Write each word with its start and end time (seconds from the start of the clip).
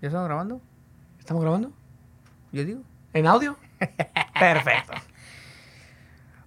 ¿Ya 0.00 0.08
estamos 0.08 0.28
grabando? 0.28 0.60
¿Estamos 1.18 1.42
grabando? 1.42 1.72
Yo 2.52 2.64
digo. 2.64 2.80
¿En 3.12 3.26
audio? 3.26 3.56
Perfecto. 4.40 4.94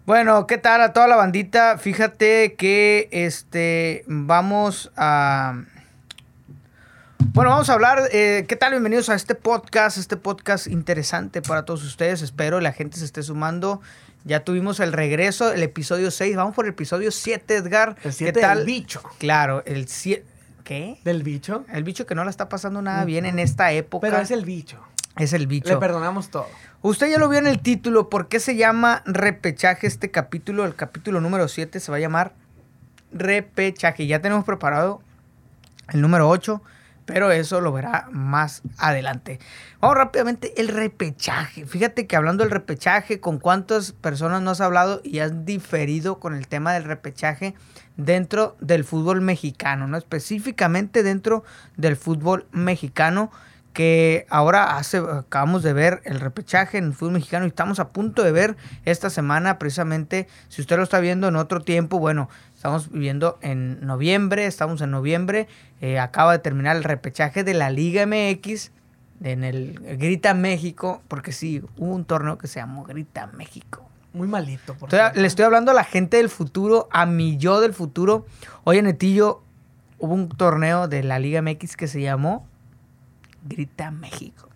Bueno, 0.08 0.48
¿qué 0.48 0.58
tal 0.58 0.82
a 0.82 0.92
toda 0.92 1.08
la 1.08 1.16
bandita? 1.16 1.78
Fíjate 1.78 2.56
que 2.56 3.10
este 3.12 4.04
vamos 4.08 4.92
a 4.98 5.64
bueno, 7.34 7.52
vamos 7.52 7.70
a 7.70 7.74
hablar. 7.74 8.10
Eh, 8.12 8.46
¿Qué 8.48 8.56
tal? 8.56 8.72
Bienvenidos 8.72 9.10
a 9.10 9.16
este 9.16 9.36
podcast, 9.36 9.98
este 9.98 10.18
podcast 10.18 10.68
interesante 10.68 11.42
para 11.42 11.64
todos 11.64 11.84
ustedes. 11.84 12.22
Espero 12.22 12.60
la 12.60 12.74
gente 12.74 12.98
se 12.98 13.06
esté 13.06 13.22
sumando. 13.22 13.82
Ya 14.24 14.44
tuvimos 14.44 14.80
el 14.80 14.94
regreso, 14.94 15.52
el 15.52 15.64
episodio 15.64 16.10
6. 16.10 16.36
Vamos 16.36 16.56
por 16.56 16.66
el 16.66 16.72
episodio 16.72 17.12
7, 17.12 17.56
Edgar. 17.56 17.96
El 18.04 18.14
7 18.14 18.34
¿Qué 18.34 18.42
tal? 18.42 18.58
del 18.58 18.66
bicho. 18.66 19.02
Claro, 19.20 19.64
el 19.66 19.88
7. 19.88 20.33
¿Qué? 20.64 21.00
¿Del 21.04 21.24
bicho? 21.24 21.66
El 21.72 21.84
bicho 21.84 22.06
que 22.06 22.16
no 22.16 22.24
la 22.24 22.30
está 22.30 22.50
pasando 22.50 22.82
nada 22.82 23.04
bien 23.06 23.26
en 23.26 23.40
esta 23.40 23.72
época. 23.72 24.08
Pero 24.08 24.22
es 24.22 24.32
el 24.32 24.46
bicho. 24.46 24.80
Es 25.18 25.34
el 25.34 25.48
bicho. 25.48 25.70
Le 25.70 25.78
perdonamos 25.78 26.30
todo. 26.30 26.48
Usted 26.82 27.10
ya 27.10 27.20
lo 27.20 27.30
vio 27.30 27.40
en 27.40 27.48
el 27.48 27.60
título. 27.60 28.10
¿Por 28.10 28.28
qué 28.28 28.40
se 28.40 28.56
llama 28.56 29.04
repechaje 29.06 29.88
este 29.88 30.10
capítulo? 30.10 30.66
El 30.66 30.76
capítulo 30.76 31.22
número 31.22 31.48
7 31.48 31.80
se 31.80 31.92
va 31.92 31.98
a 31.98 32.00
llamar 32.00 32.34
repechaje. 33.12 34.08
Ya 34.08 34.22
tenemos 34.22 34.44
preparado 34.44 35.02
el 35.90 36.02
número 36.02 36.28
8, 36.30 36.62
pero 37.06 37.32
eso 37.32 37.62
lo 37.62 37.72
verá 37.72 38.08
más 38.12 38.64
adelante. 38.78 39.40
Vamos 39.82 39.98
rápidamente, 39.98 40.60
el 40.60 40.70
repechaje. 40.70 41.66
Fíjate 41.66 42.08
que 42.08 42.16
hablando 42.16 42.44
del 42.44 42.52
repechaje, 42.52 43.20
con 43.20 43.38
cuántas 43.38 43.92
personas 43.92 44.42
no 44.42 44.52
has 44.52 44.62
hablado 44.62 45.02
y 45.04 45.20
has 45.20 45.46
diferido 45.46 46.20
con 46.20 46.36
el 46.36 46.48
tema 46.48 46.74
del 46.74 46.86
repechaje 46.86 47.54
dentro 47.98 48.56
del 48.60 48.84
fútbol 48.84 49.22
mexicano, 49.22 49.88
¿no? 49.88 49.98
Específicamente 49.98 51.04
dentro 51.04 51.44
del 51.78 51.96
fútbol 51.96 52.46
mexicano 52.52 53.32
que 53.74 54.28
ahora 54.30 54.78
hace, 54.78 54.98
acabamos 54.98 55.64
de 55.64 55.74
ver 55.74 56.02
el 56.06 56.20
repechaje 56.20 56.78
en 56.78 56.86
el 56.86 56.94
fútbol 56.94 57.14
mexicano 57.14 57.46
y 57.46 57.50
estamos 57.50 57.80
a 57.80 57.90
punto 57.90 58.24
de 58.24 58.32
ver 58.32 58.56
esta 58.86 59.10
semana 59.10 59.58
precisamente, 59.58 60.28
si 60.48 60.62
usted 60.62 60.78
lo 60.78 60.84
está 60.84 61.00
viendo 61.00 61.28
en 61.28 61.36
otro 61.36 61.60
tiempo, 61.62 61.98
bueno, 62.00 62.30
estamos 62.56 62.92
viviendo 62.92 63.40
en 63.42 63.84
noviembre, 63.86 64.46
estamos 64.46 64.82
en 64.82 64.92
noviembre, 64.92 65.48
eh, 65.82 66.00
acaba 66.00 66.34
de 66.34 66.40
terminar 66.40 66.76
el 66.76 66.84
repechaje 66.84 67.44
de 67.44 67.56
la 67.56 67.72
Liga 67.72 68.06
MX 68.06 68.72
en 69.24 69.44
el 69.44 69.80
Grita 69.98 70.34
México, 70.36 71.02
porque 71.08 71.32
sí, 71.32 71.64
hubo 71.78 71.96
un 71.96 72.06
torneo 72.06 72.38
que 72.38 72.48
se 72.48 72.60
llamó 72.60 72.84
Grita 72.84 73.28
México. 73.28 73.90
Muy 74.14 74.28
malito, 74.28 74.76
por 74.76 74.94
Estoy- 74.94 75.20
le 75.22 75.28
estoy 75.28 75.46
hablando 75.46 75.72
a 75.72 75.74
la 75.74 75.84
gente 75.84 76.18
del 76.18 76.30
futuro, 76.30 76.88
a 76.92 77.06
mi 77.06 77.38
yo 77.38 77.60
del 77.62 77.74
futuro. 77.74 78.26
Oye, 78.64 78.82
Netillo, 78.82 79.42
hubo 79.98 80.14
un 80.14 80.30
torneo 80.30 80.88
de 80.88 81.02
la 81.04 81.18
Liga 81.20 81.42
MX 81.42 81.76
que 81.76 81.88
se 81.88 82.02
llamó 82.02 82.48
Grita 83.46 83.90
México. 83.92 84.50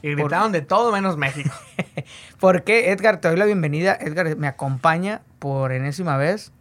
Y 0.00 0.14
gritaron 0.14 0.52
de 0.52 0.60
todo 0.60 0.92
menos 0.92 1.16
México. 1.16 1.50
¿Por 2.40 2.62
qué, 2.62 2.92
Edgar? 2.92 3.20
Te 3.20 3.26
doy 3.28 3.36
la 3.36 3.46
bienvenida. 3.46 3.96
Edgar 4.00 4.36
me 4.36 4.46
acompaña 4.46 5.22
por 5.40 5.72
enésima 5.72 6.16
vez 6.16 6.52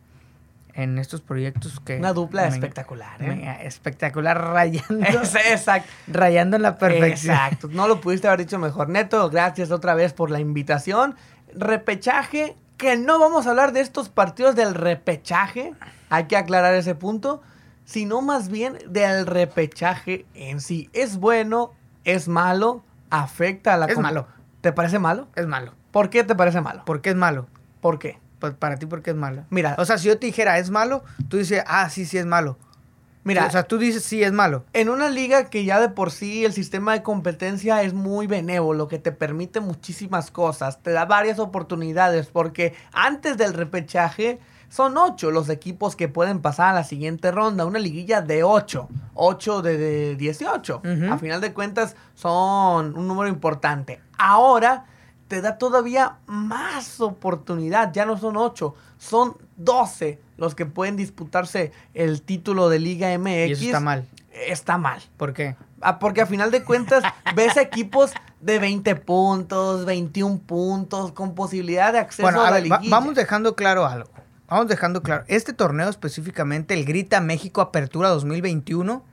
en 0.78 0.98
estos 1.00 1.22
proyectos 1.22 1.80
que... 1.82 1.98
Una 1.98 2.14
dupla 2.14 2.44
me- 2.44 2.48
espectacular, 2.50 3.22
¿eh? 3.22 3.28
me- 3.28 3.66
espectacular, 3.66 4.40
rayando, 4.40 5.06
Exacto. 5.50 5.90
rayando 6.08 6.56
en 6.56 6.62
la 6.62 6.78
perfección. 6.78 7.36
Exacto. 7.36 7.68
No 7.72 7.88
lo 7.90 8.00
pudiste 8.00 8.28
haber 8.28 8.40
dicho 8.42 8.60
mejor. 8.60 8.88
Neto, 8.88 9.30
gracias 9.30 9.72
otra 9.72 9.96
vez 9.96 10.14
por 10.14 10.30
la 10.32 10.40
invitación. 10.40 11.16
Repechaje, 11.54 12.56
que 12.78 12.96
no 12.96 13.20
vamos 13.20 13.48
a 13.48 13.50
hablar 13.50 13.74
de 13.74 13.82
estos 13.82 14.10
partidos 14.10 14.56
del 14.56 14.74
repechaje. 14.76 15.74
Hay 16.10 16.26
que 16.26 16.38
aclarar 16.38 16.74
ese 16.76 16.96
punto. 16.96 17.42
Sino 17.84 18.22
más 18.22 18.50
bien 18.50 18.78
del 18.90 19.26
repechaje 19.26 20.26
en 20.34 20.60
sí. 20.62 20.90
¿Es 20.94 21.18
bueno? 21.18 21.72
¿Es 22.04 22.28
malo? 22.28 22.84
¿Afecta 23.10 23.74
a 23.74 23.78
la 23.78 23.86
Es 23.86 23.98
malo. 23.98 24.28
¿Te 24.62 24.74
parece 24.74 25.00
malo? 25.00 25.28
Es 25.36 25.48
malo. 25.48 25.74
¿Por 25.92 26.10
qué 26.10 26.24
te 26.24 26.36
parece 26.36 26.60
malo? 26.62 26.84
¿Por 26.86 27.02
qué 27.02 27.12
es 27.12 27.16
malo? 27.16 27.48
¿Por 27.80 27.98
qué? 27.98 28.20
Pues 28.40 28.54
para 28.54 28.78
ti, 28.78 28.86
¿por 28.86 29.02
qué 29.02 29.12
es 29.12 29.16
malo? 29.16 29.44
Mira. 29.50 29.76
O 29.78 29.86
sea, 29.86 29.98
si 29.98 30.08
yo 30.08 30.18
te 30.18 30.28
dijera, 30.28 30.60
¿es 30.60 30.70
malo? 30.70 31.04
Tú 31.30 31.38
dices, 31.38 31.64
ah, 31.68 31.90
sí, 31.90 32.06
sí 32.06 32.18
es 32.18 32.26
malo. 32.26 32.58
Mira, 33.24 33.46
O 33.46 33.52
sea, 33.52 33.64
tú 33.64 33.78
dices, 33.78 34.04
sí 34.04 34.24
es 34.24 34.32
malo. 34.32 34.64
En 34.72 34.88
una 34.88 35.10
liga 35.10 35.50
que 35.50 35.66
ya 35.66 35.82
de 35.82 35.90
por 35.90 36.12
sí 36.12 36.46
el 36.46 36.54
sistema 36.54 36.94
de 36.94 37.04
competencia 37.04 37.82
es 37.82 37.94
muy 37.94 38.26
benévolo, 38.26 38.88
que 38.88 39.00
te 39.00 39.12
permite 39.12 39.60
muchísimas 39.60 40.32
cosas, 40.32 40.82
te 40.82 40.92
da 40.92 41.04
varias 41.04 41.38
oportunidades, 41.38 42.28
porque 42.28 42.74
antes 42.94 43.36
del 43.36 43.54
repechaje 43.54 44.40
son 44.70 44.98
ocho 44.98 45.30
los 45.30 45.50
equipos 45.50 45.98
que 45.98 46.08
pueden 46.08 46.40
pasar 46.40 46.70
a 46.70 46.74
la 46.74 46.84
siguiente 46.86 47.32
ronda, 47.32 47.66
una 47.66 47.80
liguilla 47.80 48.22
de 48.22 48.44
ocho, 48.44 48.88
ocho 49.14 49.62
de, 49.62 49.78
de 49.78 50.16
18. 50.16 50.78
Ujú. 50.86 51.12
A 51.14 51.18
final 51.18 51.42
de 51.42 51.52
cuentas 51.52 51.98
son 52.16 52.98
un 52.98 53.08
número 53.10 53.28
importante. 53.28 54.00
Ahora 54.18 54.86
te 55.28 55.42
da 55.42 55.58
todavía 55.58 56.18
más 56.28 57.02
oportunidad, 57.02 57.92
ya 57.94 58.06
no 58.06 58.18
son 58.18 58.38
ocho, 58.38 58.76
son 58.98 59.38
12 59.58 60.20
los 60.38 60.56
que 60.56 60.66
pueden 60.66 60.96
disputarse 60.96 61.72
el 61.94 62.22
título 62.22 62.70
de 62.70 62.80
Liga 62.80 63.18
MX 63.18 63.28
Y 63.28 63.52
eso 63.52 63.66
está 63.66 63.80
mal. 63.80 64.08
está 64.32 64.78
mal. 64.78 65.02
¿Por 65.18 65.34
qué? 65.34 65.56
Ah, 65.82 66.00
Porque 66.00 66.22
a 66.22 66.26
final 66.26 66.52
de 66.52 66.64
cuentas 66.64 67.04
ves 67.36 67.58
equipos 67.58 68.12
de 68.40 68.60
20 68.60 68.96
puntos, 68.96 69.86
21 69.86 70.40
puntos, 70.40 71.12
con 71.12 71.34
posibilidad 71.36 71.92
de 71.92 72.00
acceso 72.00 72.22
Bueno, 72.24 72.42
a 72.42 72.46
la 72.46 72.52
ver, 72.52 72.72
va- 72.72 72.78
liguilla. 72.78 72.96
vamos 72.96 73.16
dejando 73.16 73.56
claro 73.56 73.86
algo. 73.86 74.10
Vamos 74.48 74.68
dejando 74.68 75.02
claro. 75.04 75.24
Este 75.28 75.52
torneo 75.54 75.90
específicamente, 75.90 76.74
el 76.74 76.86
Grita 76.86 77.20
México 77.20 77.60
Apertura 77.62 78.10
2021, 78.10 79.04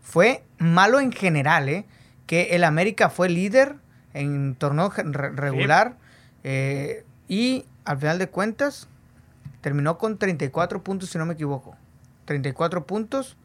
fue 0.00 0.44
malo 0.58 1.00
en 1.00 1.10
general, 1.10 1.68
¿eh? 1.68 1.86
Que 2.26 2.54
el 2.54 2.62
América 2.64 3.08
fue 3.10 3.28
líder 3.28 3.76
en 4.16 4.54
torneo 4.54 4.90
regular 4.90 5.96
eh, 6.42 7.04
y 7.28 7.66
al 7.84 7.98
final 7.98 8.18
de 8.18 8.28
cuentas 8.28 8.88
terminó 9.60 9.98
con 9.98 10.18
34 10.18 10.82
puntos, 10.82 11.10
si 11.10 11.18
no 11.18 11.26
me 11.26 11.34
equivoco. 11.34 11.76
34 12.24 12.86
puntos 12.86 13.36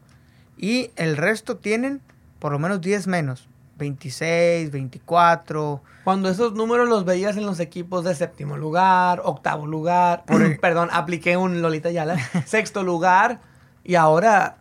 y 0.56 0.90
el 0.96 1.16
resto 1.16 1.56
tienen 1.58 2.00
por 2.38 2.52
lo 2.52 2.58
menos 2.58 2.80
10 2.80 3.06
menos. 3.06 3.48
26, 3.78 4.70
24. 4.70 5.82
Cuando 6.04 6.28
esos 6.28 6.54
números 6.54 6.88
los 6.88 7.04
veías 7.04 7.36
en 7.36 7.46
los 7.46 7.58
equipos 7.58 8.04
de 8.04 8.14
séptimo 8.14 8.56
lugar, 8.56 9.20
octavo 9.24 9.66
lugar, 9.66 10.24
perdón, 10.60 10.88
apliqué 10.92 11.36
un 11.36 11.62
Lolita 11.62 11.90
Yala, 11.90 12.16
sexto 12.46 12.82
lugar, 12.82 13.40
y 13.82 13.96
ahora 13.96 14.58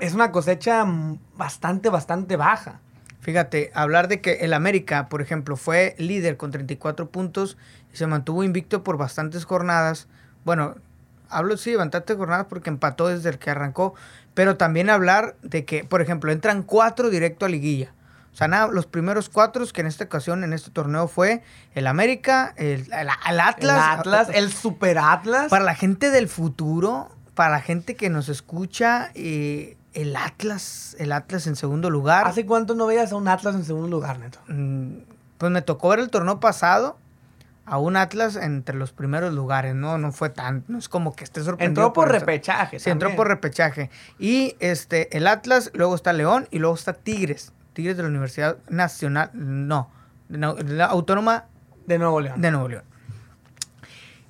es 0.00 0.14
una 0.14 0.32
cosecha 0.32 0.84
bastante, 1.36 1.88
bastante 1.88 2.36
baja. 2.36 2.80
Fíjate, 3.26 3.72
hablar 3.74 4.06
de 4.06 4.20
que 4.20 4.34
el 4.42 4.52
América, 4.54 5.08
por 5.08 5.20
ejemplo, 5.20 5.56
fue 5.56 5.96
líder 5.98 6.36
con 6.36 6.52
34 6.52 7.10
puntos 7.10 7.56
y 7.92 7.96
se 7.96 8.06
mantuvo 8.06 8.44
invicto 8.44 8.84
por 8.84 8.96
bastantes 8.98 9.44
jornadas. 9.44 10.06
Bueno, 10.44 10.76
hablo 11.28 11.56
sí, 11.56 11.72
de 11.72 11.76
bastantes 11.78 12.16
jornadas 12.16 12.46
porque 12.48 12.70
empató 12.70 13.08
desde 13.08 13.30
el 13.30 13.38
que 13.40 13.50
arrancó, 13.50 13.94
pero 14.34 14.56
también 14.56 14.90
hablar 14.90 15.34
de 15.42 15.64
que, 15.64 15.82
por 15.82 16.02
ejemplo, 16.02 16.30
entran 16.30 16.62
cuatro 16.62 17.10
directo 17.10 17.46
a 17.46 17.48
liguilla. 17.48 17.92
O 18.32 18.36
sea, 18.36 18.46
nada, 18.46 18.68
los 18.68 18.86
primeros 18.86 19.28
cuatro 19.28 19.64
que 19.72 19.80
en 19.80 19.88
esta 19.88 20.04
ocasión, 20.04 20.44
en 20.44 20.52
este 20.52 20.70
torneo, 20.70 21.08
fue 21.08 21.42
el 21.74 21.88
América, 21.88 22.54
el, 22.56 22.82
el- 22.92 23.08
el 23.28 23.40
Atlas. 23.40 23.60
el 23.62 23.98
Atlas, 23.98 24.28
el 24.32 24.52
Super 24.52 24.98
Atlas. 24.98 25.48
Para 25.48 25.64
la 25.64 25.74
gente 25.74 26.10
del 26.10 26.28
futuro, 26.28 27.10
para 27.34 27.50
la 27.50 27.60
gente 27.60 27.96
que 27.96 28.08
nos 28.08 28.28
escucha, 28.28 29.10
eh, 29.16 29.76
el 29.96 30.14
Atlas, 30.14 30.94
el 31.00 31.10
Atlas 31.10 31.46
en 31.46 31.56
segundo 31.56 31.90
lugar. 31.90 32.26
¿Hace 32.28 32.46
cuánto 32.46 32.74
no 32.74 32.86
veías 32.86 33.10
a 33.12 33.16
un 33.16 33.26
Atlas 33.28 33.54
en 33.54 33.64
segundo 33.64 33.88
lugar, 33.88 34.18
Neto? 34.18 34.38
Mm, 34.48 34.98
pues 35.38 35.50
me 35.50 35.62
tocó 35.62 35.88
ver 35.88 35.98
el 36.00 36.10
torneo 36.10 36.38
pasado 36.38 36.98
a 37.64 37.78
un 37.78 37.96
Atlas 37.96 38.36
entre 38.36 38.76
los 38.76 38.92
primeros 38.92 39.34
lugares, 39.34 39.74
¿no? 39.74 39.98
No 39.98 40.12
fue 40.12 40.28
tan, 40.30 40.62
no 40.68 40.78
es 40.78 40.88
como 40.88 41.16
que 41.16 41.24
esté 41.24 41.42
sorprendido. 41.42 41.86
Entró 41.86 41.92
por 41.92 42.10
repechaje. 42.12 42.78
Sí, 42.78 42.90
entró 42.90 43.16
por 43.16 43.26
repechaje. 43.26 43.90
Y 44.18 44.54
este, 44.60 45.16
el 45.16 45.26
Atlas, 45.26 45.70
luego 45.74 45.94
está 45.96 46.12
León 46.12 46.46
y 46.50 46.58
luego 46.60 46.74
está 46.76 46.92
Tigres. 46.92 47.52
Tigres 47.72 47.96
de 47.96 48.04
la 48.04 48.08
Universidad 48.10 48.58
Nacional, 48.68 49.30
no, 49.34 49.90
de 50.28 50.38
la, 50.38 50.54
de 50.54 50.74
la 50.74 50.84
Autónoma 50.86 51.46
De 51.86 51.98
Nuevo 51.98 52.20
León. 52.20 52.40
de 52.40 52.50
Nuevo 52.50 52.68
León. 52.68 52.84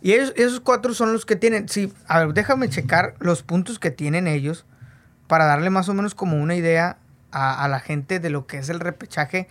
Y 0.00 0.12
ellos- 0.12 0.32
esos 0.36 0.60
cuatro 0.60 0.94
son 0.94 1.12
los 1.12 1.26
que 1.26 1.36
tienen. 1.36 1.68
Sí, 1.68 1.92
a 2.06 2.20
ver, 2.20 2.34
déjame 2.34 2.68
checar 2.68 3.14
los 3.18 3.42
puntos 3.42 3.78
que 3.78 3.90
tienen 3.90 4.26
ellos 4.28 4.64
para 5.26 5.44
darle 5.46 5.70
más 5.70 5.88
o 5.88 5.94
menos 5.94 6.14
como 6.14 6.36
una 6.36 6.54
idea 6.54 6.98
a, 7.32 7.64
a 7.64 7.68
la 7.68 7.80
gente 7.80 8.20
de 8.20 8.30
lo 8.30 8.46
que 8.46 8.58
es 8.58 8.68
el 8.68 8.80
repechaje 8.80 9.48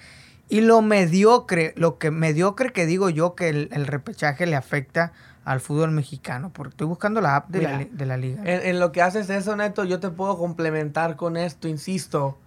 y 0.47 0.61
lo 0.61 0.81
mediocre, 0.81 1.73
lo 1.75 1.97
que 1.97 2.11
mediocre 2.11 2.71
que 2.71 2.85
digo 2.85 3.09
yo 3.09 3.35
que 3.35 3.49
el, 3.49 3.69
el 3.71 3.87
repechaje 3.87 4.45
le 4.45 4.55
afecta 4.55 5.11
al 5.43 5.59
fútbol 5.59 5.91
mexicano, 5.91 6.51
porque 6.51 6.71
estoy 6.71 6.87
buscando 6.87 7.21
la 7.21 7.35
app 7.35 7.49
de, 7.49 7.61
la, 7.61 7.77
Mira, 7.77 7.89
de 7.91 8.05
la 8.05 8.17
liga. 8.17 8.41
En, 8.45 8.67
en 8.67 8.79
lo 8.79 8.91
que 8.91 9.01
haces 9.01 9.29
eso, 9.29 9.55
Neto, 9.55 9.83
yo 9.83 9.99
te 9.99 10.09
puedo 10.09 10.37
complementar 10.37 11.15
con 11.15 11.37
esto, 11.37 11.67
insisto. 11.67 12.37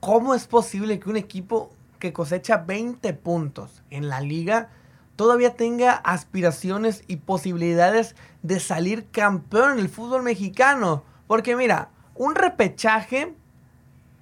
¿Cómo 0.00 0.34
es 0.34 0.46
posible 0.46 1.00
que 1.00 1.08
un 1.08 1.16
equipo 1.16 1.70
que 1.98 2.12
cosecha 2.12 2.58
20 2.58 3.12
puntos 3.14 3.82
en 3.90 4.08
la 4.08 4.20
liga 4.20 4.68
todavía 5.16 5.54
tenga 5.54 5.92
aspiraciones 5.92 7.02
y 7.08 7.16
posibilidades 7.16 8.14
de 8.42 8.60
salir 8.60 9.06
campeón 9.10 9.72
en 9.72 9.78
el 9.78 9.88
fútbol 9.88 10.22
mexicano? 10.22 11.04
Porque 11.26 11.56
mira, 11.56 11.88
un 12.18 12.34
repechaje 12.34 13.34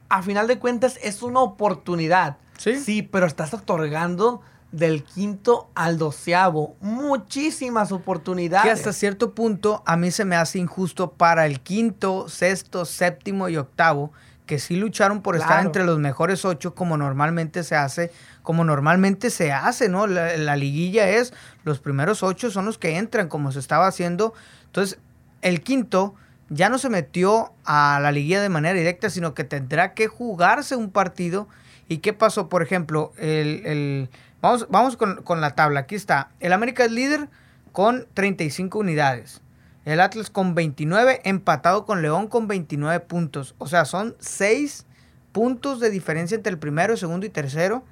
a 0.08 0.22
final 0.22 0.46
de 0.46 0.58
cuentas 0.58 1.00
es 1.02 1.22
una 1.22 1.40
oportunidad. 1.40 2.36
Sí. 2.58 2.78
Sí, 2.78 3.02
pero 3.02 3.26
estás 3.26 3.52
otorgando 3.52 4.42
del 4.70 5.02
quinto 5.02 5.70
al 5.74 5.96
doceavo 5.96 6.76
muchísimas 6.80 7.92
oportunidades. 7.92 8.64
Que 8.64 8.70
hasta 8.70 8.92
cierto 8.92 9.34
punto 9.34 9.82
a 9.86 9.96
mí 9.96 10.10
se 10.10 10.24
me 10.24 10.36
hace 10.36 10.58
injusto 10.58 11.12
para 11.12 11.46
el 11.46 11.60
quinto, 11.60 12.28
sexto, 12.28 12.84
séptimo 12.84 13.48
y 13.48 13.56
octavo, 13.56 14.12
que 14.44 14.58
sí 14.58 14.76
lucharon 14.76 15.22
por 15.22 15.34
estar 15.36 15.64
entre 15.64 15.84
los 15.84 15.98
mejores 15.98 16.44
ocho 16.44 16.74
como 16.74 16.96
normalmente 16.96 17.64
se 17.64 17.74
hace, 17.74 18.12
como 18.42 18.64
normalmente 18.64 19.30
se 19.30 19.50
hace, 19.52 19.88
¿no? 19.88 20.06
La, 20.06 20.36
la 20.36 20.56
liguilla 20.56 21.08
es, 21.08 21.32
los 21.64 21.80
primeros 21.80 22.22
ocho 22.22 22.50
son 22.50 22.66
los 22.66 22.78
que 22.78 22.96
entran 22.96 23.28
como 23.28 23.50
se 23.52 23.58
estaba 23.58 23.86
haciendo. 23.86 24.34
Entonces, 24.66 24.98
el 25.42 25.62
quinto 25.62 26.14
ya 26.48 26.68
no 26.68 26.78
se 26.78 26.88
metió 26.88 27.52
a 27.64 27.98
la 28.00 28.12
liguilla 28.12 28.40
de 28.42 28.48
manera 28.48 28.74
directa, 28.78 29.10
sino 29.10 29.34
que 29.34 29.44
tendrá 29.44 29.94
que 29.94 30.06
jugarse 30.06 30.76
un 30.76 30.90
partido. 30.90 31.48
¿Y 31.88 31.98
qué 31.98 32.12
pasó? 32.12 32.48
Por 32.48 32.62
ejemplo, 32.62 33.12
el, 33.18 33.64
el- 33.66 34.10
vamos, 34.40 34.66
vamos 34.70 34.96
con, 34.96 35.22
con 35.22 35.40
la 35.40 35.54
tabla. 35.54 35.80
Aquí 35.80 35.94
está. 35.94 36.30
El 36.40 36.52
América 36.52 36.84
es 36.84 36.92
líder 36.92 37.28
con 37.72 38.06
35 38.14 38.78
unidades. 38.78 39.40
El 39.84 40.00
Atlas 40.00 40.30
con 40.30 40.54
29, 40.56 41.20
empatado 41.24 41.84
con 41.84 42.02
León 42.02 42.26
con 42.26 42.48
29 42.48 43.00
puntos. 43.00 43.54
O 43.58 43.68
sea, 43.68 43.84
son 43.84 44.16
6 44.18 44.84
puntos 45.32 45.78
de 45.80 45.90
diferencia 45.90 46.34
entre 46.34 46.50
el 46.52 46.58
primero, 46.58 46.96
segundo 46.96 47.26
y 47.26 47.30
tercero. 47.30 47.84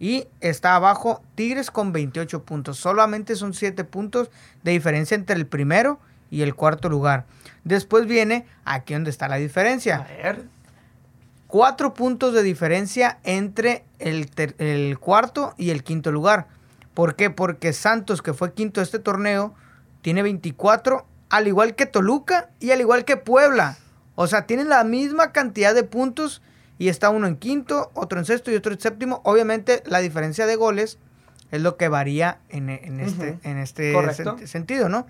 Y 0.00 0.26
está 0.40 0.74
abajo 0.74 1.22
Tigres 1.34 1.70
con 1.70 1.92
28 1.92 2.44
puntos. 2.44 2.78
Solamente 2.78 3.36
son 3.36 3.54
7 3.54 3.84
puntos 3.84 4.30
de 4.62 4.72
diferencia 4.72 5.14
entre 5.14 5.36
el 5.36 5.46
primero 5.46 6.00
y 6.30 6.42
el 6.42 6.54
cuarto 6.54 6.88
lugar. 6.88 7.26
Después 7.64 8.06
viene 8.06 8.46
aquí 8.64 8.94
donde 8.94 9.10
está 9.10 9.26
la 9.28 9.36
A 9.36 9.38
diferencia. 9.38 9.98
ver. 10.22 10.44
Cuatro 11.46 11.94
puntos 11.94 12.34
de 12.34 12.42
diferencia 12.42 13.18
entre 13.22 13.84
el, 13.98 14.98
cuarto 14.98 15.54
y 15.56 15.70
el 15.70 15.84
quinto 15.84 16.10
lugar. 16.10 16.46
¿Por 16.94 17.14
qué? 17.16 17.30
Porque 17.30 17.72
Santos, 17.72 18.22
que 18.22 18.34
fue 18.34 18.52
quinto 18.54 18.80
de 18.80 18.84
este 18.84 18.98
torneo, 18.98 19.54
tiene 20.02 20.22
24, 20.22 21.06
al 21.30 21.46
igual 21.48 21.74
que 21.74 21.86
Toluca 21.86 22.50
y 22.60 22.70
al 22.72 22.80
igual 22.80 23.04
que 23.04 23.16
Puebla. 23.16 23.76
O 24.16 24.26
sea, 24.26 24.46
tienen 24.46 24.68
la 24.68 24.82
misma 24.84 25.32
cantidad 25.32 25.74
de 25.74 25.84
puntos 25.84 26.42
y 26.78 26.88
está 26.88 27.10
uno 27.10 27.26
en 27.28 27.36
quinto, 27.36 27.90
otro 27.94 28.18
en 28.18 28.24
sexto 28.24 28.50
y 28.50 28.56
otro 28.56 28.72
en 28.72 28.80
séptimo. 28.80 29.20
Obviamente, 29.24 29.82
la 29.86 30.00
diferencia 30.00 30.46
de 30.46 30.56
goles 30.56 30.98
es 31.52 31.62
lo 31.62 31.76
que 31.76 31.88
varía 31.88 32.38
en, 32.48 32.68
en 32.68 32.98
este, 33.00 33.38
en 33.44 33.58
este 33.58 33.92
sen- 33.94 34.46
sentido, 34.46 34.88
¿no? 34.88 35.06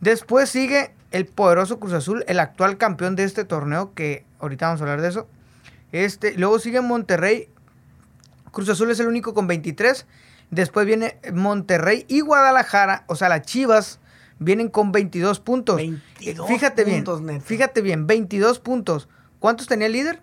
Después 0.00 0.48
sigue 0.48 0.94
el 1.10 1.26
poderoso 1.26 1.78
Cruz 1.78 1.92
Azul, 1.92 2.24
el 2.26 2.38
actual 2.38 2.78
campeón 2.78 3.16
de 3.16 3.24
este 3.24 3.44
torneo, 3.44 3.92
que 3.94 4.24
ahorita 4.38 4.66
vamos 4.66 4.80
a 4.80 4.84
hablar 4.84 5.00
de 5.02 5.08
eso. 5.08 5.28
Este, 5.92 6.34
luego 6.34 6.58
sigue 6.58 6.80
Monterrey. 6.80 7.48
Cruz 8.52 8.68
Azul 8.68 8.90
es 8.90 9.00
el 9.00 9.08
único 9.08 9.34
con 9.34 9.46
23. 9.46 10.06
Después 10.50 10.86
viene 10.86 11.18
Monterrey 11.32 12.04
y 12.08 12.20
Guadalajara, 12.20 13.04
o 13.06 13.14
sea, 13.14 13.28
las 13.28 13.42
Chivas 13.42 14.00
vienen 14.38 14.68
con 14.68 14.90
22 14.90 15.38
puntos. 15.40 15.76
22 15.76 16.48
fíjate 16.48 16.84
puntos, 16.84 17.24
bien, 17.24 17.40
fíjate 17.40 17.82
bien, 17.82 18.06
22 18.06 18.58
puntos. 18.58 19.08
¿Cuántos 19.38 19.68
tenía 19.68 19.86
el 19.86 19.92
líder? 19.92 20.22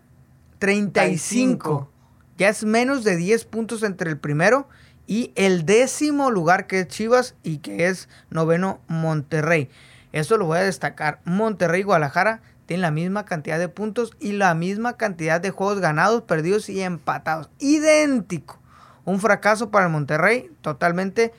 35. 0.59 0.89
35. 0.91 1.91
Ya 2.37 2.49
es 2.49 2.63
menos 2.65 3.03
de 3.03 3.15
10 3.15 3.45
puntos 3.45 3.83
entre 3.83 4.09
el 4.09 4.17
primero 4.17 4.67
y 5.07 5.31
el 5.35 5.65
décimo 5.65 6.29
lugar 6.31 6.67
que 6.67 6.81
es 6.81 6.87
Chivas 6.87 7.35
y 7.43 7.57
que 7.59 7.87
es 7.87 8.09
noveno 8.29 8.79
Monterrey. 8.87 9.69
Esto 10.11 10.37
lo 10.37 10.45
voy 10.45 10.57
a 10.59 10.63
destacar. 10.63 11.19
Monterrey 11.25 11.81
y 11.81 11.83
Guadalajara 11.83 12.41
tienen 12.65 12.81
la 12.81 12.91
misma 12.91 13.25
cantidad 13.25 13.57
de 13.57 13.69
puntos 13.69 14.11
y 14.19 14.33
la 14.33 14.53
misma 14.53 14.97
cantidad 14.97 15.39
de 15.39 15.51
juegos 15.51 15.79
ganados, 15.79 16.23
perdidos 16.23 16.67
y 16.69 16.81
empatados. 16.81 17.49
Idéntico. 17.59 18.59
Un 19.05 19.19
fracaso 19.21 19.69
para 19.71 19.85
el 19.85 19.91
Monterrey, 19.91 20.49
totalmente 20.61 21.31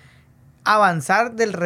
avanzar 0.64 1.32
del 1.35 1.56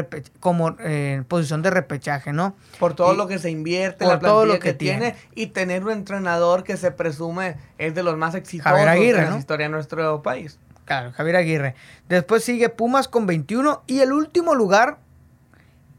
como 0.41 0.77
eh, 0.81 1.23
posición 1.29 1.63
de 1.63 1.71
repechaje, 1.71 2.33
¿no? 2.33 2.55
Por 2.79 2.95
todo 2.95 3.15
Y- 3.15 3.17
lo 3.17 3.27
que 3.27 3.39
se 3.39 3.51
invierte, 3.51 4.05
por 4.05 4.15
la 4.15 4.21
todo 4.21 4.45
lo 4.47 4.55
que, 4.55 4.59
que 4.61 4.75
tiene, 4.75 5.13
tiene. 5.13 5.17
y 5.35 5.47
tener 5.49 5.85
un 5.85 5.91
entrenador 5.93 6.63
que 6.65 6.77
se 6.77 6.91
presume 6.93 7.57
es 7.79 7.95
de 7.95 8.03
los 8.03 8.17
más 8.17 8.35
exitosos 8.35 8.71
Javier 8.71 8.89
Aguirre, 8.89 9.19
en 9.21 9.25
la 9.25 9.31
¿no? 9.31 9.39
historia 9.39 9.67
de 9.67 9.71
nuestro 9.73 10.23
país. 10.23 10.59
Claro, 10.85 11.13
Javier 11.13 11.37
Aguirre. 11.37 11.75
Después 12.09 12.45
sigue 12.45 12.69
Pumas 12.69 13.09
con 13.09 13.27
21 13.27 13.83
y 13.87 14.01
el 14.01 14.13
último 14.13 14.55
lugar, 14.55 14.99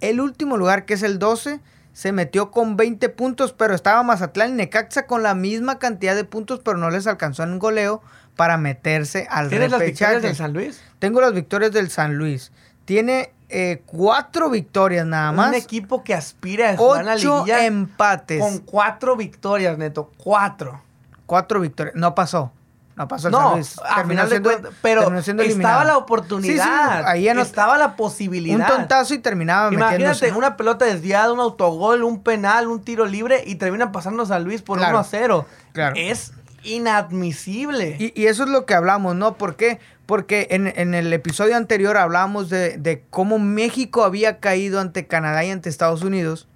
el 0.02 0.20
último 0.20 0.58
lugar 0.58 0.86
que 0.86 0.96
es 0.96 1.04
el 1.04 1.20
12, 1.20 1.62
se 1.94 2.12
metió 2.12 2.52
con 2.52 2.76
20 2.76 3.08
puntos, 3.10 3.54
pero 3.54 3.76
estaba 3.76 4.02
Mazatlán 4.04 4.52
y 4.52 4.54
Necaxa 4.54 5.06
con 5.06 5.24
la 5.24 5.36
misma 5.36 5.80
cantidad 5.80 6.16
de 6.16 6.24
puntos, 6.24 6.60
pero 6.64 6.78
no 6.78 6.90
les 6.90 7.08
alcanzó 7.08 7.44
en 7.44 7.60
goleo 7.60 8.02
para 8.36 8.58
meterse 8.58 9.28
al 9.30 9.50
¿Tienes 9.50 9.72
las 9.72 9.80
victorias 9.80 10.22
del 10.22 10.36
San 10.36 10.54
Luis? 10.54 10.82
Tengo 11.00 11.22
las 11.22 11.34
victorias 11.34 11.72
del 11.72 11.92
San 11.92 12.16
Luis. 12.16 12.52
Tiene 12.86 13.32
eh, 13.50 13.84
cuatro 13.86 14.50
victorias 14.50 15.06
nada 15.06 15.30
Un 15.30 15.36
más, 15.36 15.56
equipo 15.56 16.04
que 16.04 16.16
aspira 16.16 16.72
a 16.72 16.78
jugar 16.78 17.06
la 17.06 17.14
ocho 17.14 17.46
liguilla 17.46 17.66
empates, 17.66 18.42
con 18.42 18.58
cuatro 18.60 19.16
victorias, 19.16 19.78
neto. 19.78 20.12
Cuatro. 20.18 20.82
cuatro 21.28 21.60
victorias. 21.60 21.96
No 21.96 22.16
pasó. 22.16 22.52
No 22.96 23.08
pasó 23.08 23.30
el 23.30 23.34
San 23.34 23.42
No, 23.44 23.56
Luis. 23.56 23.80
a 23.80 23.96
Terminó 23.96 24.04
final 24.10 24.26
de 24.26 24.30
siendo- 24.30 24.50
cuentas, 24.52 24.72
pero 24.82 25.02
terminó 25.02 25.22
siendo 25.24 25.44
estaba 25.44 25.84
la 25.84 25.98
oportunidad. 25.98 26.64
Sí, 26.64 26.98
sí, 27.00 27.04
ahí 27.08 27.24
ya 27.24 27.34
no- 27.34 27.42
estaba 27.42 27.78
la 27.78 27.88
Un 27.88 27.96
posibilidad. 27.96 28.68
tontazo 28.68 29.14
y 29.16 29.20
terminaba 29.20 29.70
Imagínate 29.74 29.94
metiéndose. 30.10 30.32
una 30.38 30.56
pelota 30.58 30.86
desviada, 30.86 31.34
un 31.34 31.40
autogol, 31.40 32.04
un 32.04 32.22
penal, 32.22 32.68
un 32.68 32.84
tiro 32.84 33.06
libre 33.06 33.44
y 33.48 33.56
termina 33.56 33.92
pasando 33.92 34.26
San 34.28 34.44
Luis 34.44 34.62
por 34.62 34.78
Claro. 34.78 34.92
1 34.94 35.00
a 35.00 35.04
0. 35.06 35.46
Claro. 35.74 35.96
Es 35.98 36.34
inadmisible. 36.64 37.96
Y, 38.00 38.14
y 38.20 38.28
eso 38.28 38.44
es 38.44 38.50
lo 38.50 38.66
que 38.66 38.74
hablamos, 38.74 39.16
¿no? 39.16 39.36
¿Por 39.38 39.56
qué? 39.56 39.80
Porque 40.06 40.48
en, 40.52 40.68
en 40.76 40.94
el 40.94 41.12
episodio 41.14 41.56
anterior 41.56 41.98
hablamos 41.98 42.50
de, 42.50 42.78
de 42.78 43.04
cómo 43.10 43.40
México 43.40 44.04
había 44.04 44.40
caído 44.40 44.80
ante 44.80 45.08
Canadá 45.08 45.44
y 45.44 45.52
ante 45.52 45.70
Estados 45.70 46.04
Unidos. 46.04 46.48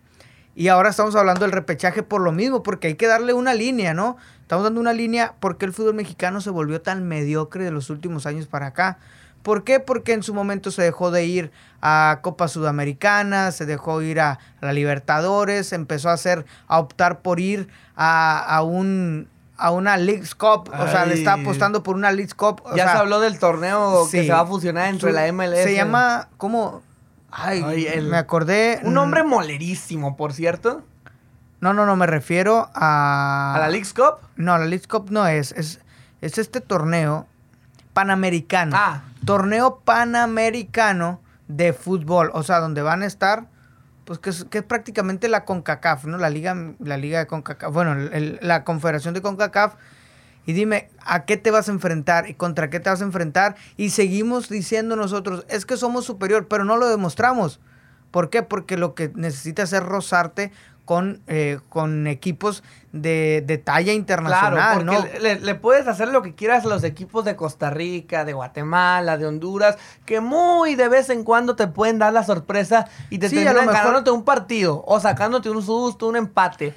Y 0.56 0.70
ahora 0.70 0.90
estamos 0.90 1.16
hablando 1.16 1.42
del 1.42 1.52
repechaje 1.52 2.04
por 2.04 2.22
lo 2.22 2.32
mismo, 2.32 2.64
porque 2.64 2.88
hay 2.88 2.96
que 2.96 3.08
darle 3.08 3.34
una 3.34 3.54
línea, 3.54 3.94
¿no? 3.94 4.18
Estamos 4.48 4.64
dando 4.64 4.80
una 4.80 4.94
línea 4.94 5.34
porque 5.42 5.66
el 5.66 5.74
fútbol 5.74 5.96
mexicano 5.96 6.40
se 6.40 6.50
volvió 6.52 6.80
tan 6.80 7.06
mediocre 7.06 7.66
de 7.66 7.72
los 7.72 7.90
últimos 7.90 8.26
años 8.26 8.48
para 8.48 8.68
acá. 8.68 8.98
¿Por 9.44 9.66
qué? 9.66 9.82
Porque 9.82 10.14
en 10.14 10.24
su 10.24 10.34
momento 10.34 10.72
se 10.72 10.84
dejó 10.84 11.12
de 11.12 11.26
ir 11.26 11.52
a 11.82 12.20
Copa 12.22 12.48
Sudamericana, 12.48 13.52
se 13.52 13.66
dejó 13.66 14.02
ir 14.02 14.22
a 14.22 14.40
la 14.62 14.72
Libertadores, 14.72 15.74
empezó 15.74 16.08
a 16.08 16.14
hacer, 16.14 16.46
a 16.70 16.80
optar 16.80 17.20
por 17.24 17.42
ir 17.42 17.68
a, 17.98 18.40
a 18.40 18.64
un 18.64 19.28
a 19.58 19.72
una 19.72 19.98
Leagues 19.98 20.34
Cup, 20.34 20.72
o 20.72 20.88
sea, 20.88 21.06
le 21.06 21.16
está 21.16 21.34
apostando 21.34 21.84
por 21.84 21.98
una 21.98 22.14
Leagues 22.14 22.34
Cup. 22.34 22.62
o 22.64 22.70
ya 22.74 22.84
sea, 22.86 22.94
se 22.94 23.00
habló 23.00 23.20
del 23.20 23.40
torneo 23.40 24.08
que 24.10 24.24
se 24.24 24.32
va 24.32 24.40
a 24.42 24.46
fusionar 24.46 24.88
entre 24.88 25.10
Su- 25.10 25.14
la 25.14 25.28
MLS. 25.28 25.64
Se 25.64 25.76
llama, 25.76 26.30
¿cómo? 26.38 26.84
Ay, 27.32 27.64
Ay, 27.66 27.86
el- 27.88 28.08
me 28.08 28.16
acordé. 28.16 28.80
Un 28.84 28.92
mm, 28.92 28.94
nombre 28.94 29.24
molerísimo, 29.24 30.16
por 30.16 30.32
cierto. 30.32 30.84
No, 31.60 31.74
no, 31.74 31.86
no, 31.86 31.96
me 31.96 32.06
refiero 32.06 32.70
a... 32.76 33.54
¿A 33.56 33.60
la 33.60 33.70
League's 33.70 33.94
Cup? 33.94 34.20
No, 34.36 34.58
la 34.58 34.66
Leagues 34.66 34.88
Cup 34.88 35.10
no 35.10 35.26
es, 35.28 35.52
es, 35.54 35.80
es 36.22 36.38
este 36.38 36.62
torneo 36.62 37.26
panamericano. 37.94 38.76
Ah. 38.78 39.02
Torneo 39.26 39.80
panamericano 39.84 41.20
de 41.48 41.74
fútbol, 41.74 42.30
o 42.34 42.44
sea, 42.44 42.60
donde 42.60 42.82
van 42.82 43.02
a 43.02 43.06
estar, 43.06 43.46
pues 44.06 44.20
que 44.20 44.30
es, 44.30 44.44
que 44.46 44.60
es 44.60 44.64
prácticamente 44.64 45.28
la 45.30 45.46
CONCACAF, 45.46 46.06
¿no? 46.06 46.18
La 46.18 46.30
liga, 46.30 46.56
la 46.80 46.98
liga 46.98 47.20
de 47.20 47.28
CONCACAF, 47.28 47.74
bueno, 47.74 47.94
el- 47.94 48.38
la 48.42 48.64
confederación 48.64 49.14
de 49.14 49.22
CONCACAF. 49.22 49.74
Y 50.46 50.54
dime, 50.54 50.90
¿a 51.06 51.26
qué 51.26 51.36
te 51.36 51.52
vas 51.52 51.68
a 51.68 51.72
enfrentar 51.72 52.30
y 52.30 52.34
contra 52.36 52.70
qué 52.70 52.80
te 52.80 52.90
vas 52.90 53.02
a 53.02 53.06
enfrentar? 53.06 53.56
Y 53.76 53.90
seguimos 53.90 54.48
diciendo 54.48 54.96
nosotros, 54.96 55.46
es 55.50 55.66
que 55.66 55.76
somos 55.76 56.06
superior, 56.06 56.48
pero 56.48 56.64
no 56.64 56.78
lo 56.78 56.88
demostramos. 56.88 57.60
¿Por 58.12 58.30
qué? 58.30 58.44
Porque 58.44 58.78
lo 58.78 58.96
que 58.96 59.12
necesitas 59.16 59.74
es 59.74 59.84
rozarte 59.84 60.54
con, 60.88 61.22
eh, 61.28 61.60
con 61.68 62.08
equipos 62.08 62.64
de, 62.94 63.44
de 63.46 63.58
talla 63.58 63.92
internacional, 63.92 64.54
Claro, 64.54 64.84
¿no? 64.86 64.94
porque 65.02 65.20
le, 65.20 65.40
le 65.42 65.54
puedes 65.56 65.86
hacer 65.86 66.08
lo 66.08 66.22
que 66.22 66.34
quieras 66.34 66.64
a 66.64 66.70
los 66.70 66.86
equipos 66.86 67.26
de 67.26 67.36
Costa 67.36 67.70
Rica, 67.70 68.24
de 68.24 68.32
Guatemala, 68.32 69.18
de 69.18 69.28
Honduras, 69.28 69.78
que 70.06 70.22
muy 70.22 70.76
de 70.76 70.88
vez 70.88 71.10
en 71.10 71.26
cuando 71.26 71.58
te 71.58 71.68
pueden 71.68 72.00
dar 72.00 72.14
la 72.14 72.24
sorpresa 72.24 72.88
y 73.10 73.18
te 73.20 73.28
Sí, 73.28 73.36
terminan 73.36 73.66
mejor- 73.66 73.74
ganándote 73.74 74.12
un 74.12 74.24
partido 74.24 74.82
o 74.88 75.00
sacándote 75.02 75.50
un 75.50 75.62
susto, 75.62 76.08
un 76.08 76.16
empate. 76.16 76.74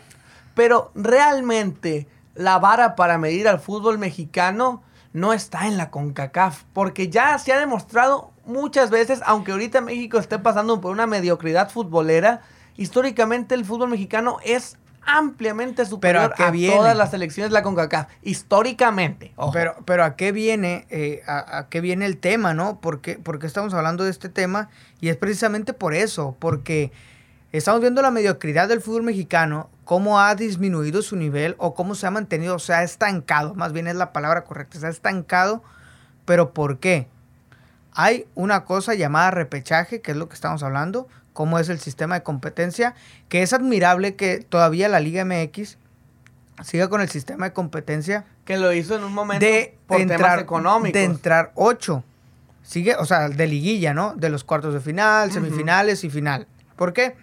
Pero 0.54 0.90
realmente 0.96 2.08
la 2.34 2.58
vara 2.58 2.96
para 2.96 3.16
medir 3.16 3.46
al 3.46 3.60
fútbol 3.60 3.98
mexicano 3.98 4.82
no 5.12 5.32
está 5.32 5.66
en 5.68 5.76
la 5.76 5.90
CONCACAF, 5.90 6.64
porque 6.72 7.08
ya 7.08 7.38
se 7.38 7.52
ha 7.52 7.58
demostrado 7.60 8.32
muchas 8.44 8.90
veces, 8.90 9.20
aunque 9.24 9.52
ahorita 9.52 9.80
México 9.80 10.18
esté 10.18 10.40
pasando 10.40 10.80
por 10.80 10.90
una 10.92 11.06
mediocridad 11.06 11.70
futbolera, 11.70 12.40
históricamente 12.80 13.54
el 13.54 13.66
fútbol 13.66 13.90
mexicano 13.90 14.38
es 14.42 14.78
ampliamente 15.02 15.84
superior 15.84 16.32
a 16.38 16.52
todas 16.52 16.96
las 16.96 17.10
selecciones 17.10 17.50
de 17.50 17.54
la 17.54 17.62
CONCACAF, 17.62 18.08
históricamente. 18.22 19.32
ojo. 19.36 19.52
Pero, 19.52 19.76
pero 19.84 20.02
¿a 20.02 20.16
qué 20.16 20.32
viene, 20.32 20.86
eh, 20.88 21.22
a, 21.26 21.58
a 21.58 21.68
qué 21.68 21.82
viene 21.82 22.06
el 22.06 22.16
tema, 22.16 22.54
no? 22.54 22.80
¿Por 22.80 23.02
qué, 23.02 23.18
por 23.18 23.38
qué 23.38 23.46
estamos 23.46 23.74
hablando 23.74 24.04
de 24.04 24.10
este 24.10 24.30
tema? 24.30 24.70
Y 25.00 25.10
es 25.10 25.16
precisamente 25.16 25.74
por 25.74 25.92
eso, 25.94 26.36
porque 26.38 26.90
estamos 27.52 27.82
viendo 27.82 28.00
la 28.00 28.10
mediocridad 28.10 28.68
del 28.68 28.80
fútbol 28.80 29.02
mexicano, 29.02 29.68
cómo 29.84 30.18
ha 30.18 30.34
disminuido 30.34 31.02
su 31.02 31.16
nivel 31.16 31.56
o 31.58 31.74
cómo 31.74 31.94
se 31.94 32.06
ha 32.06 32.10
mantenido, 32.10 32.54
o 32.54 32.60
sea, 32.60 32.78
ha 32.78 32.82
estancado, 32.82 33.54
más 33.54 33.72
bien 33.72 33.88
es 33.88 33.96
la 33.96 34.12
palabra 34.12 34.44
correcta, 34.44 34.78
se 34.78 34.86
ha 34.86 34.90
estancado, 34.90 35.62
pero 36.24 36.54
¿por 36.54 36.78
qué? 36.78 37.08
Hay 37.92 38.26
una 38.34 38.64
cosa 38.64 38.94
llamada 38.94 39.30
repechaje, 39.32 40.00
que 40.00 40.12
es 40.12 40.16
lo 40.16 40.28
que 40.28 40.34
estamos 40.34 40.62
hablando, 40.62 41.08
cómo 41.32 41.58
es 41.58 41.68
el 41.68 41.78
sistema 41.78 42.16
de 42.16 42.22
competencia, 42.22 42.94
que 43.28 43.42
es 43.42 43.52
admirable 43.52 44.16
que 44.16 44.38
todavía 44.38 44.88
la 44.88 45.00
Liga 45.00 45.24
MX 45.24 45.78
siga 46.64 46.88
con 46.88 47.00
el 47.00 47.08
sistema 47.08 47.46
de 47.46 47.52
competencia. 47.52 48.24
Que 48.44 48.56
lo 48.56 48.72
hizo 48.72 48.96
en 48.96 49.04
un 49.04 49.12
momento 49.12 49.44
de 49.44 49.76
por 49.86 50.00
entrar, 50.00 50.18
temas 50.18 50.42
económicos. 50.42 50.92
De 50.92 51.04
entrar 51.04 51.52
ocho. 51.54 52.04
Sigue, 52.62 52.94
o 52.96 53.04
sea, 53.04 53.28
de 53.28 53.46
liguilla, 53.46 53.94
¿no? 53.94 54.14
De 54.14 54.28
los 54.28 54.44
cuartos 54.44 54.74
de 54.74 54.80
final, 54.80 55.32
semifinales 55.32 56.04
y 56.04 56.10
final. 56.10 56.46
¿Por 56.76 56.92
qué? 56.92 57.16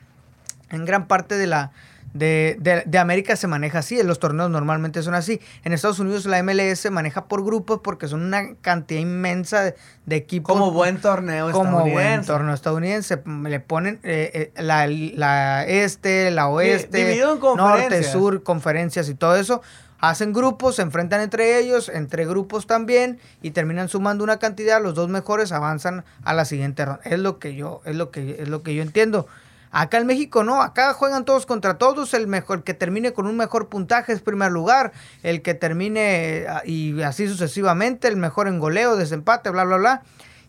En 0.69 0.83
gran 0.83 1.07
parte 1.07 1.35
de 1.35 1.47
la, 1.47 1.71
de, 2.17 2.57
de, 2.59 2.83
de, 2.86 2.97
América 2.97 3.36
se 3.36 3.47
maneja 3.47 3.79
así, 3.79 4.01
los 4.03 4.19
torneos 4.19 4.50
normalmente 4.50 5.01
son 5.03 5.13
así. 5.13 5.39
En 5.63 5.74
Estados 5.74 6.00
Unidos 6.00 6.25
la 6.25 6.41
MLS 6.43 6.79
se 6.79 6.89
maneja 6.89 7.25
por 7.25 7.43
grupos 7.43 7.81
porque 7.83 8.07
son 8.07 8.21
una 8.24 8.55
cantidad 8.62 9.00
inmensa 9.00 9.62
de, 9.62 9.75
de 10.05 10.15
equipos. 10.15 10.51
Como 10.51 10.71
buen 10.71 11.00
torneo 11.00 11.51
como 11.51 11.86
buen 11.86 12.25
torneo 12.25 12.53
estadounidense. 12.53 13.21
Le 13.43 13.59
ponen 13.59 14.00
eh, 14.03 14.51
eh, 14.55 14.62
la, 14.62 14.88
la, 14.88 15.65
este, 15.65 16.31
la 16.31 16.47
oeste, 16.47 17.15
sí, 17.15 17.21
norte, 17.55 18.03
sur, 18.03 18.43
conferencias 18.43 19.09
y 19.09 19.15
todo 19.15 19.36
eso. 19.36 19.62
Hacen 20.00 20.31
grupos, 20.31 20.75
se 20.75 20.83
enfrentan 20.83 21.21
entre 21.21 21.57
ellos, 21.59 21.89
entre 21.89 22.25
grupos 22.25 22.67
también, 22.67 23.19
y 23.41 23.51
terminan 23.51 23.89
sumando 23.89 24.24
una 24.24 24.38
cantidad. 24.38 24.81
Los 24.81 24.93
dos 24.93 25.09
mejores 25.09 25.51
avanzan 25.51 26.05
a 26.24 26.33
la 26.33 26.45
siguiente 26.45 26.86
ronda. 26.86 27.01
Es 27.03 27.19
lo 27.19 27.39
que 27.39 27.55
yo, 27.55 27.81
es 27.83 27.95
lo 27.95 28.12
que, 28.12 28.38
es 28.39 28.47
lo 28.47 28.62
que 28.62 28.75
yo 28.75 28.83
entiendo. 28.83 29.27
Acá 29.71 29.97
en 29.97 30.07
México 30.07 30.43
no, 30.43 30.62
acá 30.62 30.93
juegan 30.93 31.25
todos 31.25 31.45
contra 31.45 31.77
todos, 31.77 32.13
el 32.13 32.27
mejor, 32.27 32.59
el 32.59 32.63
que 32.63 32.74
termine 32.74 33.13
con 33.13 33.27
un 33.27 33.36
mejor 33.38 33.67
puntaje 33.69 34.13
es 34.13 34.21
primer 34.21 34.51
lugar, 34.51 34.93
el 35.24 35.41
que 35.41 35.53
termine 35.53 36.45
y 36.65 37.01
así 37.01 37.27
sucesivamente, 37.27 38.07
el 38.07 38.17
mejor 38.17 38.47
en 38.47 38.59
goleo, 38.59 38.95
desempate, 38.95 39.50
bla, 39.50 39.65
bla, 39.65 39.77
bla, 39.77 40.01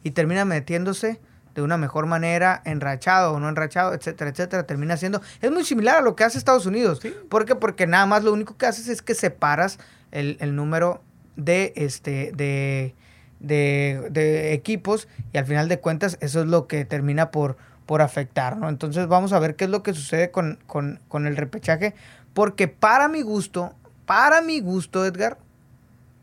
y 0.02 0.12
termina 0.12 0.44
metiéndose 0.44 1.20
de 1.54 1.62
una 1.62 1.76
mejor 1.76 2.06
manera, 2.06 2.62
enrachado 2.64 3.32
o 3.32 3.40
no 3.40 3.48
enrachado, 3.48 3.92
etcétera, 3.92 4.30
etcétera, 4.30 4.62
termina 4.64 4.96
siendo, 4.96 5.20
es 5.40 5.50
muy 5.50 5.64
similar 5.64 5.96
a 5.96 6.00
lo 6.00 6.14
que 6.14 6.22
hace 6.22 6.38
Estados 6.38 6.66
Unidos, 6.66 7.00
¿Sí? 7.02 7.12
¿por 7.28 7.44
qué? 7.46 7.56
Porque 7.56 7.88
nada 7.88 8.06
más 8.06 8.22
lo 8.22 8.32
único 8.32 8.56
que 8.56 8.66
haces 8.66 8.86
es 8.86 9.02
que 9.02 9.16
separas 9.16 9.80
el, 10.12 10.36
el 10.40 10.54
número 10.54 11.02
de, 11.34 11.72
este, 11.74 12.30
de, 12.36 12.94
de, 13.40 14.08
de 14.10 14.52
equipos 14.52 15.08
y 15.32 15.38
al 15.38 15.46
final 15.46 15.68
de 15.68 15.80
cuentas 15.80 16.16
eso 16.20 16.40
es 16.40 16.46
lo 16.46 16.68
que 16.68 16.84
termina 16.84 17.32
por 17.32 17.56
por 17.88 18.02
afectar, 18.02 18.58
¿no? 18.58 18.68
Entonces 18.68 19.08
vamos 19.08 19.32
a 19.32 19.38
ver 19.38 19.56
qué 19.56 19.64
es 19.64 19.70
lo 19.70 19.82
que 19.82 19.94
sucede 19.94 20.30
con, 20.30 20.58
con, 20.66 21.00
con, 21.08 21.26
el 21.26 21.38
repechaje, 21.38 21.94
porque 22.34 22.68
para 22.68 23.08
mi 23.08 23.22
gusto, 23.22 23.72
para 24.04 24.42
mi 24.42 24.60
gusto, 24.60 25.06
Edgar, 25.06 25.38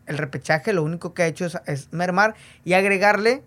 el 0.05 0.19
repechaje 0.19 0.74
lo 0.74 0.84
único 0.84 1.15
que 1.15 1.24
ha 1.24 1.25
hecho 1.25 1.43
es, 1.43 1.57
es 1.65 1.91
mermar 1.91 2.36
y 2.65 2.74
agregarle 2.74 3.41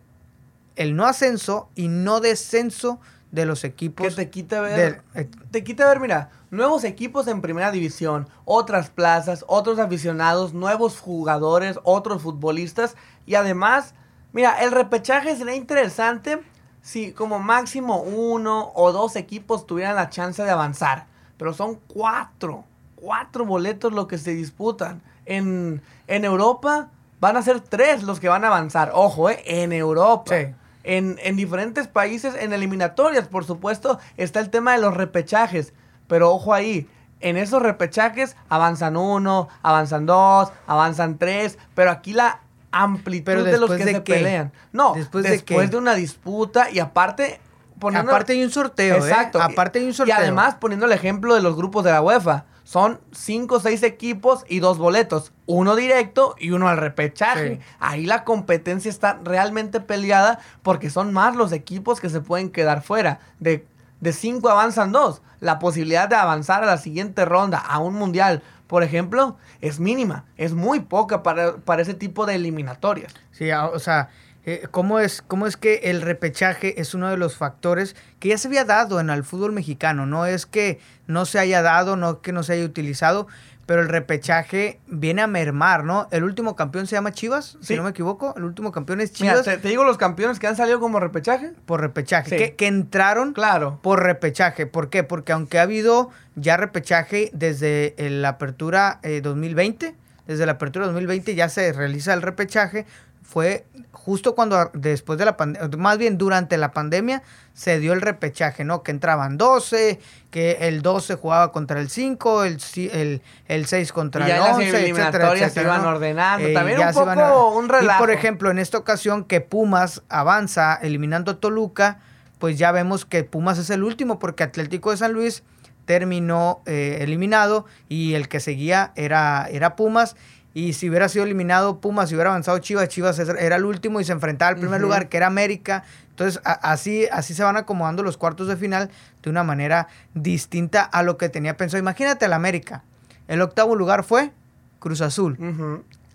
el 0.75 0.97
no 0.97 1.07
ascenso 1.07 1.69
y 1.77 1.87
no 1.87 2.19
descenso 2.19 2.99
de 3.31 3.47
los 3.47 3.63
equipos. 3.63 4.09
Que 4.09 4.25
te 4.25 4.31
quita 4.31 4.63
ver, 4.63 5.05
del, 5.15 5.23
eh, 5.23 5.31
te 5.53 5.63
quita 5.63 5.87
ver, 5.87 6.01
mira, 6.01 6.31
nuevos 6.51 6.83
equipos 6.83 7.29
en 7.29 7.41
primera 7.41 7.71
división, 7.71 8.29
otras 8.45 8.91
plazas, 8.91 9.45
otros 9.47 9.79
aficionados, 9.79 10.55
nuevos 10.55 10.99
jugadores, 10.99 11.79
otros 11.85 12.21
futbolistas 12.23 12.97
y 13.27 13.37
además, 13.37 13.95
mira, 14.33 14.61
el 14.65 14.73
repechaje 14.73 15.37
sería 15.37 15.55
interesante 15.55 16.41
si 16.83 17.13
como 17.13 17.39
máximo 17.39 18.01
uno 18.01 18.73
o 18.75 18.93
dos 18.93 19.17
equipos 19.17 19.67
tuvieran 19.67 19.97
la 19.97 20.11
chance 20.11 20.43
de 20.43 20.51
avanzar. 20.51 21.07
Pero 21.37 21.53
son 21.53 21.79
cuatro, 21.87 22.65
cuatro 22.97 23.45
boletos 23.45 23.93
lo 23.93 24.09
que 24.09 24.19
se 24.19 24.33
disputan. 24.33 25.03
En, 25.27 25.83
en 26.07 26.25
Europa 26.25 26.89
van 27.21 27.37
a 27.37 27.43
ser 27.43 27.61
tres 27.61 28.03
los 28.03 28.21
que 28.21 28.29
van 28.29 28.45
a 28.45 28.49
avanzar. 28.49 28.91
Ojo, 28.95 29.31
eh, 29.31 29.43
en 29.45 29.73
Europa. 29.73 30.35
Sí. 30.35 30.55
En, 30.85 31.19
en 31.23 31.37
diferentes 31.37 31.87
países, 31.87 32.35
en 32.35 32.53
eliminatorias, 32.53 33.29
por 33.29 33.45
supuesto, 33.45 33.99
está 34.17 34.41
el 34.41 34.51
tema 34.51 34.73
de 34.73 34.79
los 34.81 34.95
repechajes. 34.95 35.75
Pero 36.07 36.33
ojo 36.33 36.55
ahí, 36.55 36.89
en 37.21 37.37
esos 37.37 37.63
repechajes 37.63 38.37
avanzan 38.49 38.97
uno, 38.97 39.49
avanzan 39.63 40.07
dos, 40.07 40.51
avanzan 40.67 41.19
tres. 41.19 41.59
Pero 41.75 41.91
aquí 41.91 42.15
la 42.15 42.41
amplitud 42.71 43.25
Pero 43.25 43.45
de 43.45 43.59
los 43.59 43.71
que 43.71 43.85
de 43.85 43.93
se 43.95 44.03
qué? 44.03 44.15
pelean. 44.15 44.53
No, 44.73 44.95
¿Después 44.95 45.25
después, 45.25 45.71
de 45.71 45.77
una 45.77 45.95
disputa 45.95 46.71
y 46.71 46.79
aparte 46.79 47.41
poniendo 47.79 48.11
Aparte 48.11 48.33
hay 48.33 48.43
un 48.43 48.51
sorteo, 48.51 48.97
Exacto. 48.97 49.39
¿eh? 49.39 49.43
Aparte 49.45 49.79
hay 49.79 49.87
un 49.87 49.95
sorteo. 49.95 50.15
Y 50.15 50.19
además 50.19 50.57
poniendo 50.57 50.87
el 50.87 50.93
ejemplo 50.93 51.35
de 51.35 51.43
los 51.43 51.57
grupos 51.57 51.85
de 51.85 51.93
la 51.93 52.03
UEFA. 52.03 52.45
Son 52.65 53.01
cinco 53.13 53.55
o 53.55 53.61
seis 53.61 53.83
equipos 53.83 54.45
y 54.47 54.59
dos 54.61 54.77
boletos. 54.77 55.33
Uno 55.47 55.75
directo 55.75 56.35
y 56.39 56.51
uno 56.51 56.69
al 56.69 56.77
repechaje. 56.77 57.55
Sí. 57.57 57.61
Ahí 57.81 58.05
la 58.05 58.25
competencia 58.25 58.91
está 58.91 59.19
realmente 59.25 59.81
peleada 59.81 60.39
porque 60.63 60.91
son 60.91 61.15
más 61.15 61.35
los 61.35 61.53
equipos 61.53 61.99
que 61.99 62.11
se 62.11 62.21
pueden 62.21 62.51
quedar 62.51 62.83
fuera. 62.83 63.21
De, 63.41 63.67
de 64.01 64.13
cinco 64.13 64.51
avanzan 64.51 64.93
dos. 64.93 65.23
La 65.41 65.59
posibilidad 65.59 66.09
de 66.11 66.17
avanzar 66.17 66.63
a 66.63 66.67
la 66.67 66.77
siguiente 66.77 67.25
ronda, 67.25 67.59
a 67.59 67.79
un 67.79 67.95
mundial, 67.95 68.43
por 68.69 68.85
ejemplo, 68.85 69.37
es 69.61 69.81
mínima. 69.81 70.27
Es 70.37 70.53
muy 70.53 70.81
poca 70.81 71.25
para, 71.25 71.57
para 71.57 71.83
ese 71.83 71.95
tipo 71.95 72.27
de 72.27 72.37
eliminatorias. 72.37 73.13
Sí, 73.33 73.51
o 73.51 73.79
sea, 73.81 74.11
eh, 74.45 74.67
¿cómo, 74.71 75.01
es, 75.01 75.21
¿cómo 75.21 75.47
es 75.47 75.57
que 75.57 75.81
el 75.85 76.01
repechaje 76.03 76.81
es 76.81 76.95
uno 76.95 77.11
de 77.11 77.17
los 77.17 77.37
factores 77.37 77.97
que 78.21 78.29
ya 78.29 78.39
se 78.39 78.49
había 78.49 78.65
dado 78.65 79.01
en 79.01 79.11
el 79.11 79.25
fútbol 79.25 79.53
mexicano? 79.53 80.07
No 80.07 80.27
es 80.27 80.47
que 80.47 80.81
no 81.07 81.25
se 81.25 81.39
haya 81.39 81.63
dado, 81.63 81.97
no 81.97 82.21
que 82.21 82.33
no 82.33 82.43
se 82.43 82.53
haya 82.53 82.65
utilizado, 82.65 83.27
pero 83.69 83.83
el 83.83 83.89
repechaje 83.91 84.81
viene 84.87 85.21
a 85.21 85.27
mermar, 85.27 85.85
¿no? 85.85 86.09
El 86.11 86.25
último 86.25 86.57
campeón 86.57 86.87
se 86.87 86.97
llama 86.97 87.13
Chivas, 87.13 87.59
si 87.61 87.77
no 87.77 87.83
me 87.83 87.91
equivoco. 87.91 88.33
El 88.35 88.45
último 88.45 88.73
campeón 88.73 89.03
es 89.03 89.13
Mira, 89.21 89.35
Chivas 89.35 89.45
te, 89.45 89.59
te 89.59 89.69
digo 89.69 89.85
los 89.85 89.99
campeones 89.99 90.39
que 90.39 90.47
han 90.47 90.57
salido 90.57 90.81
como 90.81 90.99
repechaje. 91.01 91.53
por 91.67 91.83
repechaje, 91.83 92.31
Sí. 92.31 92.37
que, 92.39 92.55
que 92.57 92.67
entraron 92.67 93.35
Claro. 93.35 93.79
por 93.83 94.03
repechaje. 94.03 94.65
¿Por 94.65 94.89
qué? 94.89 95.05
Porque 95.05 95.33
aunque 95.33 95.59
ha 95.59 95.63
habido 95.63 96.09
ya 96.35 96.57
repechaje 96.57 97.29
desde 97.35 97.95
la 97.99 98.31
apertura 98.31 99.01
eh, 99.03 99.21
2020, 99.21 99.95
desde 100.27 100.47
la 100.47 100.53
apertura 100.53 100.87
2020 100.87 101.35
ya 101.35 101.51
se 101.51 101.71
realiza 101.75 102.15
el 102.15 102.23
repechaje, 102.23 102.87
fue 103.31 103.67
justo 103.93 104.35
cuando 104.35 104.71
después 104.73 105.19
de 105.19 105.27
la 105.27 105.37
pandemia, 105.37 105.69
más 105.77 105.99
bien 105.99 106.17
durante 106.17 106.57
la 106.57 106.73
pandemia, 106.73 107.23
se 107.53 107.79
dio 107.79 107.93
el 107.93 108.01
repechaje, 108.01 108.65
¿no? 108.65 108.83
Que 108.83 108.91
entraban 108.91 109.37
12, 109.37 110.01
que 110.31 110.53
el 110.63 110.81
12 110.81 111.17
jugaba 111.17 111.53
contra 111.53 111.79
el 111.79 111.91
5, 111.91 112.45
el, 112.45 112.59
el, 112.91 113.21
el 113.49 113.67
6 113.67 113.93
contra 113.93 114.25
Y 114.25 114.29
ya 114.29 114.37
el 114.37 114.41
en 114.41 114.47
las 114.49 114.55
11, 114.55 114.65
etcétera, 114.65 114.85
eliminatorias 114.87 115.53
se 115.53 115.61
iban 115.61 115.83
¿no? 115.83 115.89
ordenando. 115.91 116.49
Eh, 116.49 116.55
También 116.55 116.81
un 116.81 116.95
poco 116.95 117.11
a- 117.21 117.53
un 117.55 117.69
relajo. 117.69 117.99
Y 117.99 118.07
por 118.07 118.11
ejemplo, 118.11 118.51
en 118.51 118.59
esta 118.59 118.79
ocasión 118.79 119.25
que 119.25 119.43
Pumas 119.43 120.03
avanza 120.09 120.79
eliminando 120.81 121.33
a 121.33 121.37
Toluca, 121.39 122.01
pues 122.39 122.57
ya 122.57 122.73
vemos 122.73 123.05
que 123.05 123.25
Pumas 123.25 123.59
es 123.59 123.69
el 123.69 123.85
último 123.85 124.19
porque 124.19 124.43
Atlético 124.43 124.91
de 124.91 124.97
San 124.97 125.13
Luis 125.13 125.43
terminó 125.85 126.61
eh, 126.67 126.99
eliminado 127.01 127.67
y 127.89 128.15
el 128.15 128.29
que 128.29 128.41
seguía 128.41 128.93
era, 128.97 129.49
era 129.51 129.77
Pumas. 129.77 130.17
Y 130.55 130.73
si 130.73 130.89
hubiera 130.89 131.09
sido 131.09 131.25
eliminado 131.25 131.81
Pumas, 131.81 132.09
si 132.09 132.15
hubiera 132.15 132.31
avanzado 132.31 132.59
Chivas, 132.59 132.89
Chivas 132.89 133.19
era 133.19 133.57
el 133.57 133.65
último 133.65 134.01
y 134.01 134.05
se 134.05 134.13
enfrentaba 134.13 134.51
al 134.51 134.57
primer 134.57 134.81
lugar, 134.81 135.09
que 135.09 135.17
era 135.17 135.27
América. 135.27 135.85
Entonces, 136.11 136.41
así, 136.45 137.07
así 137.13 137.35
se 137.35 137.45
van 137.45 137.57
acomodando 137.57 138.03
los 138.03 138.17
cuartos 138.17 138.49
de 138.49 138.57
final 138.57 138.91
de 139.23 139.31
una 139.31 139.45
manera 139.45 139.89
distinta 140.15 140.83
a 140.83 141.03
lo 141.03 141.17
que 141.17 141.29
tenía 141.29 141.57
pensado. 141.57 141.81
Imagínate 141.81 142.25
el 142.25 142.33
América. 142.33 142.83
El 143.29 143.43
octavo 143.43 143.77
lugar 143.77 144.05
fue 144.05 144.33
Cruz 144.81 145.01
Azul. 145.01 145.37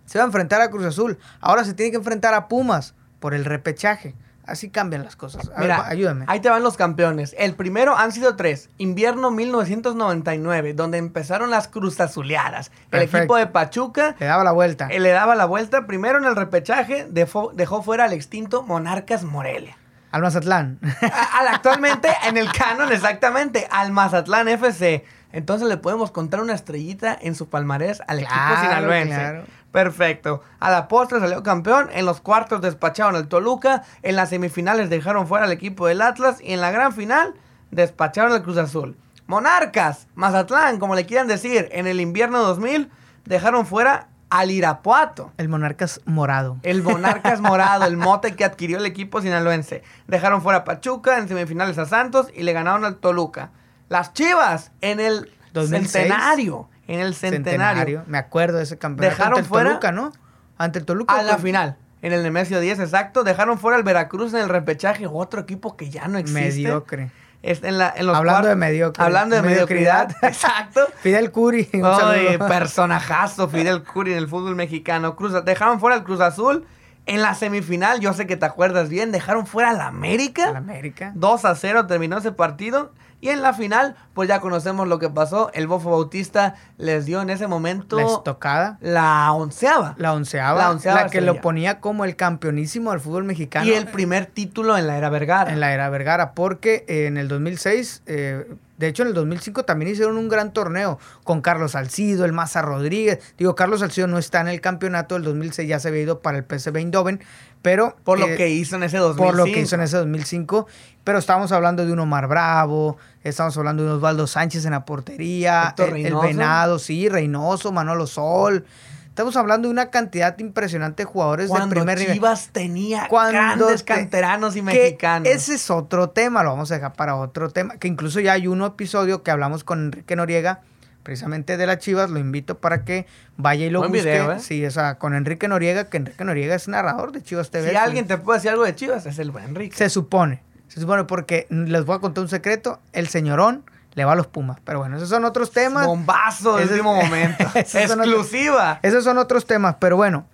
Se 0.05 0.17
va 0.17 0.25
a 0.25 0.27
enfrentar 0.27 0.61
a 0.61 0.69
Cruz 0.69 0.85
Azul. 0.85 1.17
Ahora 1.39 1.63
se 1.63 1.73
tiene 1.73 1.91
que 1.91 1.97
enfrentar 1.97 2.33
a 2.33 2.47
Pumas 2.47 2.95
por 3.19 3.33
el 3.33 3.45
repechaje. 3.45 4.15
Así 4.45 4.69
cambian 4.69 5.03
las 5.03 5.15
cosas. 5.15 5.47
A 5.49 5.51
ver, 5.51 5.59
Mira, 5.61 5.77
va, 5.79 5.87
ayúdame. 5.87 6.25
Ahí 6.27 6.39
te 6.41 6.49
van 6.49 6.63
los 6.63 6.75
campeones. 6.75 7.33
El 7.39 7.55
primero 7.55 7.97
han 7.97 8.11
sido 8.11 8.35
tres. 8.35 8.69
Invierno 8.77 9.31
1999, 9.31 10.73
donde 10.73 10.97
empezaron 10.97 11.49
las 11.49 11.67
cruzazuleadas. 11.67 12.67
El 12.85 12.89
Perfecto. 12.89 13.17
equipo 13.17 13.35
de 13.37 13.47
Pachuca 13.47 14.15
Le 14.19 14.25
daba 14.25 14.43
la 14.43 14.51
vuelta. 14.51 14.87
eh, 14.89 14.99
le 14.99 15.09
daba 15.11 15.35
la 15.35 15.45
vuelta. 15.45 15.85
Primero 15.85 16.17
en 16.17 16.25
el 16.25 16.35
repechaje 16.35 17.07
dejó, 17.09 17.51
dejó 17.53 17.81
fuera 17.83 18.05
al 18.05 18.13
extinto 18.13 18.63
Monarcas 18.63 19.23
Morelia. 19.23 19.77
Al 20.11 20.21
Mazatlán. 20.21 20.79
A- 21.01 21.39
al 21.39 21.47
actualmente 21.47 22.09
en 22.27 22.37
el 22.37 22.51
canon, 22.51 22.91
exactamente, 22.91 23.67
al 23.71 23.91
Mazatlán 23.91 24.47
FC. 24.47 25.05
Entonces 25.31 25.67
le 25.67 25.77
podemos 25.77 26.11
contar 26.11 26.41
una 26.41 26.53
estrellita 26.53 27.17
en 27.19 27.33
su 27.33 27.49
palmarés 27.49 28.01
al 28.07 28.19
equipo 28.19 28.35
sinaloense. 28.61 29.15
claro. 29.15 29.43
Perfecto. 29.73 30.43
A 30.59 30.69
la 30.69 30.87
postre 30.87 31.19
salió 31.19 31.41
campeón. 31.41 31.89
En 31.91 32.05
los 32.05 32.21
cuartos 32.21 32.61
despacharon 32.61 33.15
al 33.15 33.27
Toluca. 33.27 33.83
En 34.03 34.15
las 34.15 34.29
semifinales 34.29 34.91
dejaron 34.91 35.27
fuera 35.27 35.45
al 35.45 35.51
equipo 35.51 35.87
del 35.87 36.03
Atlas. 36.03 36.37
Y 36.41 36.53
en 36.53 36.61
la 36.61 36.69
gran 36.69 36.93
final 36.93 37.33
despacharon 37.71 38.31
al 38.33 38.43
Cruz 38.43 38.57
Azul. 38.57 38.95
Monarcas, 39.25 40.07
Mazatlán, 40.13 40.77
como 40.77 40.93
le 40.93 41.07
quieran 41.07 41.27
decir, 41.27 41.69
en 41.71 41.87
el 41.87 41.99
invierno 42.01 42.43
2000 42.43 42.91
dejaron 43.25 43.65
fuera 43.65 44.09
al 44.29 44.51
Irapuato. 44.51 45.31
El 45.37 45.49
Monarcas 45.49 46.01
morado. 46.05 46.57
El 46.61 46.83
Monarcas 46.83 47.41
Morado, 47.41 47.85
el 47.85 47.97
mote 47.97 48.35
que 48.35 48.45
adquirió 48.45 48.77
el 48.77 48.85
equipo 48.85 49.21
sinaloense. 49.21 49.81
Dejaron 50.07 50.43
fuera 50.43 50.59
a 50.59 50.63
Pachuca 50.65 51.17
en 51.17 51.27
semifinales 51.27 51.79
a 51.79 51.85
Santos 51.87 52.27
y 52.35 52.43
le 52.43 52.53
ganaron 52.53 52.85
al 52.85 52.97
Toluca. 52.97 53.49
Las 53.89 54.13
Chivas 54.13 54.71
en 54.81 54.99
el 54.99 55.31
2006. 55.53 55.91
centenario. 55.91 56.69
En 56.87 56.99
el 56.99 57.15
centenario. 57.15 58.03
Me 58.07 58.17
acuerdo 58.17 58.57
de 58.57 58.63
ese 58.63 58.77
campeonato. 58.77 59.15
Dejaron 59.15 59.33
ante 59.33 59.41
el 59.41 59.47
fuera- 59.47 59.69
Toluca, 59.69 59.91
¿no? 59.91 60.11
Ante 60.57 60.79
el 60.79 60.85
Toluca. 60.85 61.15
A 61.15 61.23
la 61.23 61.37
final. 61.37 61.77
En 62.01 62.11
el 62.11 62.21
Nemesio 62.23 62.59
10, 62.59 62.79
exacto. 62.79 63.23
Dejaron 63.23 63.57
fuera 63.57 63.77
al 63.77 63.83
Veracruz 63.83 64.33
en 64.33 64.41
el 64.41 64.49
repechaje. 64.49 65.07
Otro 65.09 65.39
equipo 65.41 65.77
que 65.77 65.89
ya 65.89 66.07
no 66.09 66.17
existe. 66.17 66.41
Mediocre. 66.41 67.11
Es 67.41 67.63
en 67.63 67.77
la- 67.77 67.93
en 67.95 68.05
los 68.07 68.15
Hablando 68.17 68.47
de 68.49 68.55
mediocre. 68.55 69.03
Hablando 69.03 69.35
de 69.37 69.41
mediocridad. 69.41 70.07
Mediocridad. 70.07 70.17
exacto. 70.29 70.81
Fidel 71.01 71.31
Curi. 71.31 71.69
un 71.73 71.81
saludo. 71.81 72.47
personajazo 72.47 73.47
Fidel 73.49 73.83
Curi 73.83 74.11
en 74.13 74.17
el 74.17 74.27
fútbol 74.27 74.55
mexicano. 74.55 75.15
Cruz, 75.15 75.33
dejaron 75.45 75.79
fuera 75.79 75.95
al 75.95 76.03
Cruz 76.03 76.19
Azul. 76.21 76.65
En 77.05 77.21
la 77.21 77.35
semifinal, 77.35 77.99
yo 77.99 78.13
sé 78.13 78.27
que 78.27 78.37
te 78.37 78.45
acuerdas 78.45 78.87
bien, 78.87 79.11
dejaron 79.11 79.45
fuera 79.45 79.71
al 79.71 79.81
América. 79.81 80.49
Al 80.49 80.55
América. 80.55 81.11
2 81.15 81.43
a 81.43 81.53
0 81.55 81.85
terminó 81.85 82.17
ese 82.17 82.31
partido. 82.31 82.93
Y 83.23 83.29
en 83.29 83.41
la 83.41 83.53
final, 83.53 83.95
pues 84.13 84.27
ya 84.27 84.41
conocemos 84.41 84.85
lo 84.85 84.99
que 84.99 85.09
pasó. 85.09 85.49
El 85.53 85.65
Bofo 85.67 85.91
Bautista 85.91 86.55
les 86.77 87.05
dio 87.05 87.21
en 87.21 87.29
ese 87.29 87.47
momento 87.47 87.95
La 87.95 88.05
estocada. 88.05 88.77
la 88.81 89.31
onceava. 89.31 89.95
La 89.97 90.11
onceava. 90.13 90.57
La 90.59 90.65
La, 90.65 90.71
onceava 90.71 90.99
que 91.03 91.05
estrella. 91.19 91.27
lo 91.27 91.39
ponía 91.39 91.79
como 91.79 92.03
el 92.03 92.17
campeonísimo 92.17 92.91
del 92.91 92.99
fútbol 92.99 93.23
mexicano. 93.23 93.65
y 93.65 93.71
el 93.73 93.87
primer 93.87 94.25
título 94.25 94.77
en 94.77 94.87
la 94.87 94.97
era 94.97 95.09
Vergara. 95.09 95.53
En 95.53 95.61
la 95.61 95.73
era 95.73 95.87
Vergara, 95.89 96.33
porque 96.33 96.83
eh, 96.89 97.05
en 97.05 97.15
el 97.15 97.29
2006, 97.29 98.03
eh, 98.07 98.45
de 98.77 98.87
hecho 98.87 99.03
en 99.03 99.09
el 99.09 99.13
2005 99.13 99.63
también 99.65 99.91
hicieron 99.91 100.17
un 100.17 100.29
gran 100.29 100.53
torneo 100.53 100.99
con 101.23 101.41
Carlos 101.41 101.73
Salcido, 101.73 102.25
el 102.25 102.33
Maza 102.33 102.61
Rodríguez. 102.61 103.19
Digo, 103.37 103.55
Carlos 103.55 103.81
Salcido 103.81 104.07
no 104.07 104.17
está 104.17 104.41
en 104.41 104.47
el 104.47 104.61
campeonato 104.61 105.15
del 105.15 105.23
2006, 105.23 105.67
ya 105.67 105.79
se 105.79 105.89
había 105.89 106.01
ido 106.01 106.21
para 106.21 106.37
el 106.37 106.43
PSV 106.43 106.77
Eindhoven, 106.77 107.21
pero... 107.61 107.95
por 108.03 108.19
lo 108.19 108.27
eh, 108.27 108.35
que 108.35 108.49
hizo 108.49 108.75
en 108.75 108.83
ese 108.83 108.97
2005. 108.97 109.25
por 109.25 109.35
lo 109.35 109.45
que 109.45 109.61
hizo 109.61 109.75
en 109.75 109.81
ese 109.81 109.97
2005. 109.97 110.67
Pero 111.03 111.19
estamos 111.19 111.51
hablando 111.51 111.85
de 111.85 111.91
un 111.91 111.99
Omar 111.99 112.27
Bravo, 112.27 112.97
estamos 113.23 113.57
hablando 113.57 113.83
de 113.83 113.89
un 113.89 113.95
Osvaldo 113.97 114.25
Sánchez 114.25 114.65
en 114.65 114.71
la 114.71 114.85
portería, 114.85 115.75
el. 115.77 116.15
Venado, 116.15 116.79
sí, 116.79 117.09
Reynoso, 117.09 117.71
Manolo 117.71 118.07
Sol. 118.07 118.65
Estamos 119.13 119.35
hablando 119.37 119.67
de 119.67 119.71
una 119.71 119.91
cantidad 119.91 120.35
impresionante 120.39 121.03
de 121.03 121.05
jugadores 121.05 121.47
Cuando 121.47 121.67
de 121.67 121.75
primer 121.75 121.99
nivel. 121.99 122.13
Chivas 122.15 122.49
tenía 122.51 123.05
Cuando 123.07 123.33
grandes 123.33 123.85
te- 123.85 123.93
canteranos 123.93 124.55
y 124.55 124.59
Que 124.59 124.63
mexicanos. 124.63 125.27
Ese 125.27 125.53
es 125.53 125.69
otro 125.69 126.09
tema, 126.09 126.41
lo 126.41 126.49
vamos 126.49 126.71
a 126.71 126.75
dejar 126.75 126.93
para 126.93 127.15
otro 127.15 127.51
tema. 127.51 127.77
Que 127.77 127.87
incluso 127.87 128.19
ya 128.19 128.33
hay 128.33 128.47
un 128.47 128.63
episodio 128.63 129.21
que 129.21 129.29
hablamos 129.29 129.63
con 129.63 129.83
Enrique 129.83 130.15
Noriega, 130.15 130.61
precisamente 131.03 131.57
de 131.57 131.67
las 131.67 131.77
Chivas. 131.77 132.09
Lo 132.09 132.17
invito 132.17 132.57
para 132.57 132.83
que 132.85 133.05
vaya 133.37 133.67
y 133.67 133.69
lo 133.69 133.81
Buen 133.81 133.91
busque. 133.91 134.03
video, 134.09 134.31
¿eh? 134.31 134.39
Sí, 134.39 134.65
o 134.65 134.71
sea, 134.71 134.95
con 134.97 135.13
Enrique 135.13 135.47
Noriega, 135.47 135.89
que 135.91 135.97
Enrique 135.97 136.23
Noriega 136.25 136.55
es 136.55 136.67
narrador 136.67 137.11
de 137.11 137.21
Chivas 137.21 137.51
TV. 137.51 137.69
Si 137.69 137.75
alguien 137.75 138.07
te 138.07 138.17
puede 138.17 138.39
decir 138.39 138.49
algo 138.49 138.63
de 138.63 138.73
Chivas, 138.73 139.05
es 139.05 139.19
el 139.19 139.29
buen 139.29 139.43
Enrique. 139.45 139.77
Se 139.77 139.91
supone. 139.91 140.41
Se 140.69 140.79
supone 140.81 141.03
porque 141.03 141.45
les 141.51 141.85
voy 141.85 141.97
a 141.97 141.99
contar 141.99 142.23
un 142.23 142.29
secreto. 142.29 142.79
El 142.93 143.07
señorón 143.07 143.63
le 143.95 144.05
va 144.05 144.13
a 144.13 144.15
los 144.15 144.27
Pumas. 144.27 144.57
Pero 144.63 144.79
bueno, 144.79 144.97
esos 144.97 145.09
son 145.09 145.25
otros 145.25 145.51
temas. 145.51 145.85
Bombazo 145.85 146.57
de 146.57 146.63
último 146.65 146.95
momento. 147.03 147.43
Esos 147.55 147.89
son 147.89 147.99
otros- 148.01 148.13
Exclusiva. 148.25 148.79
Esos 148.81 149.03
son 149.03 149.17
otros 149.17 149.45
temas. 149.45 149.75
Pero 149.79 149.97
bueno, 149.97 150.25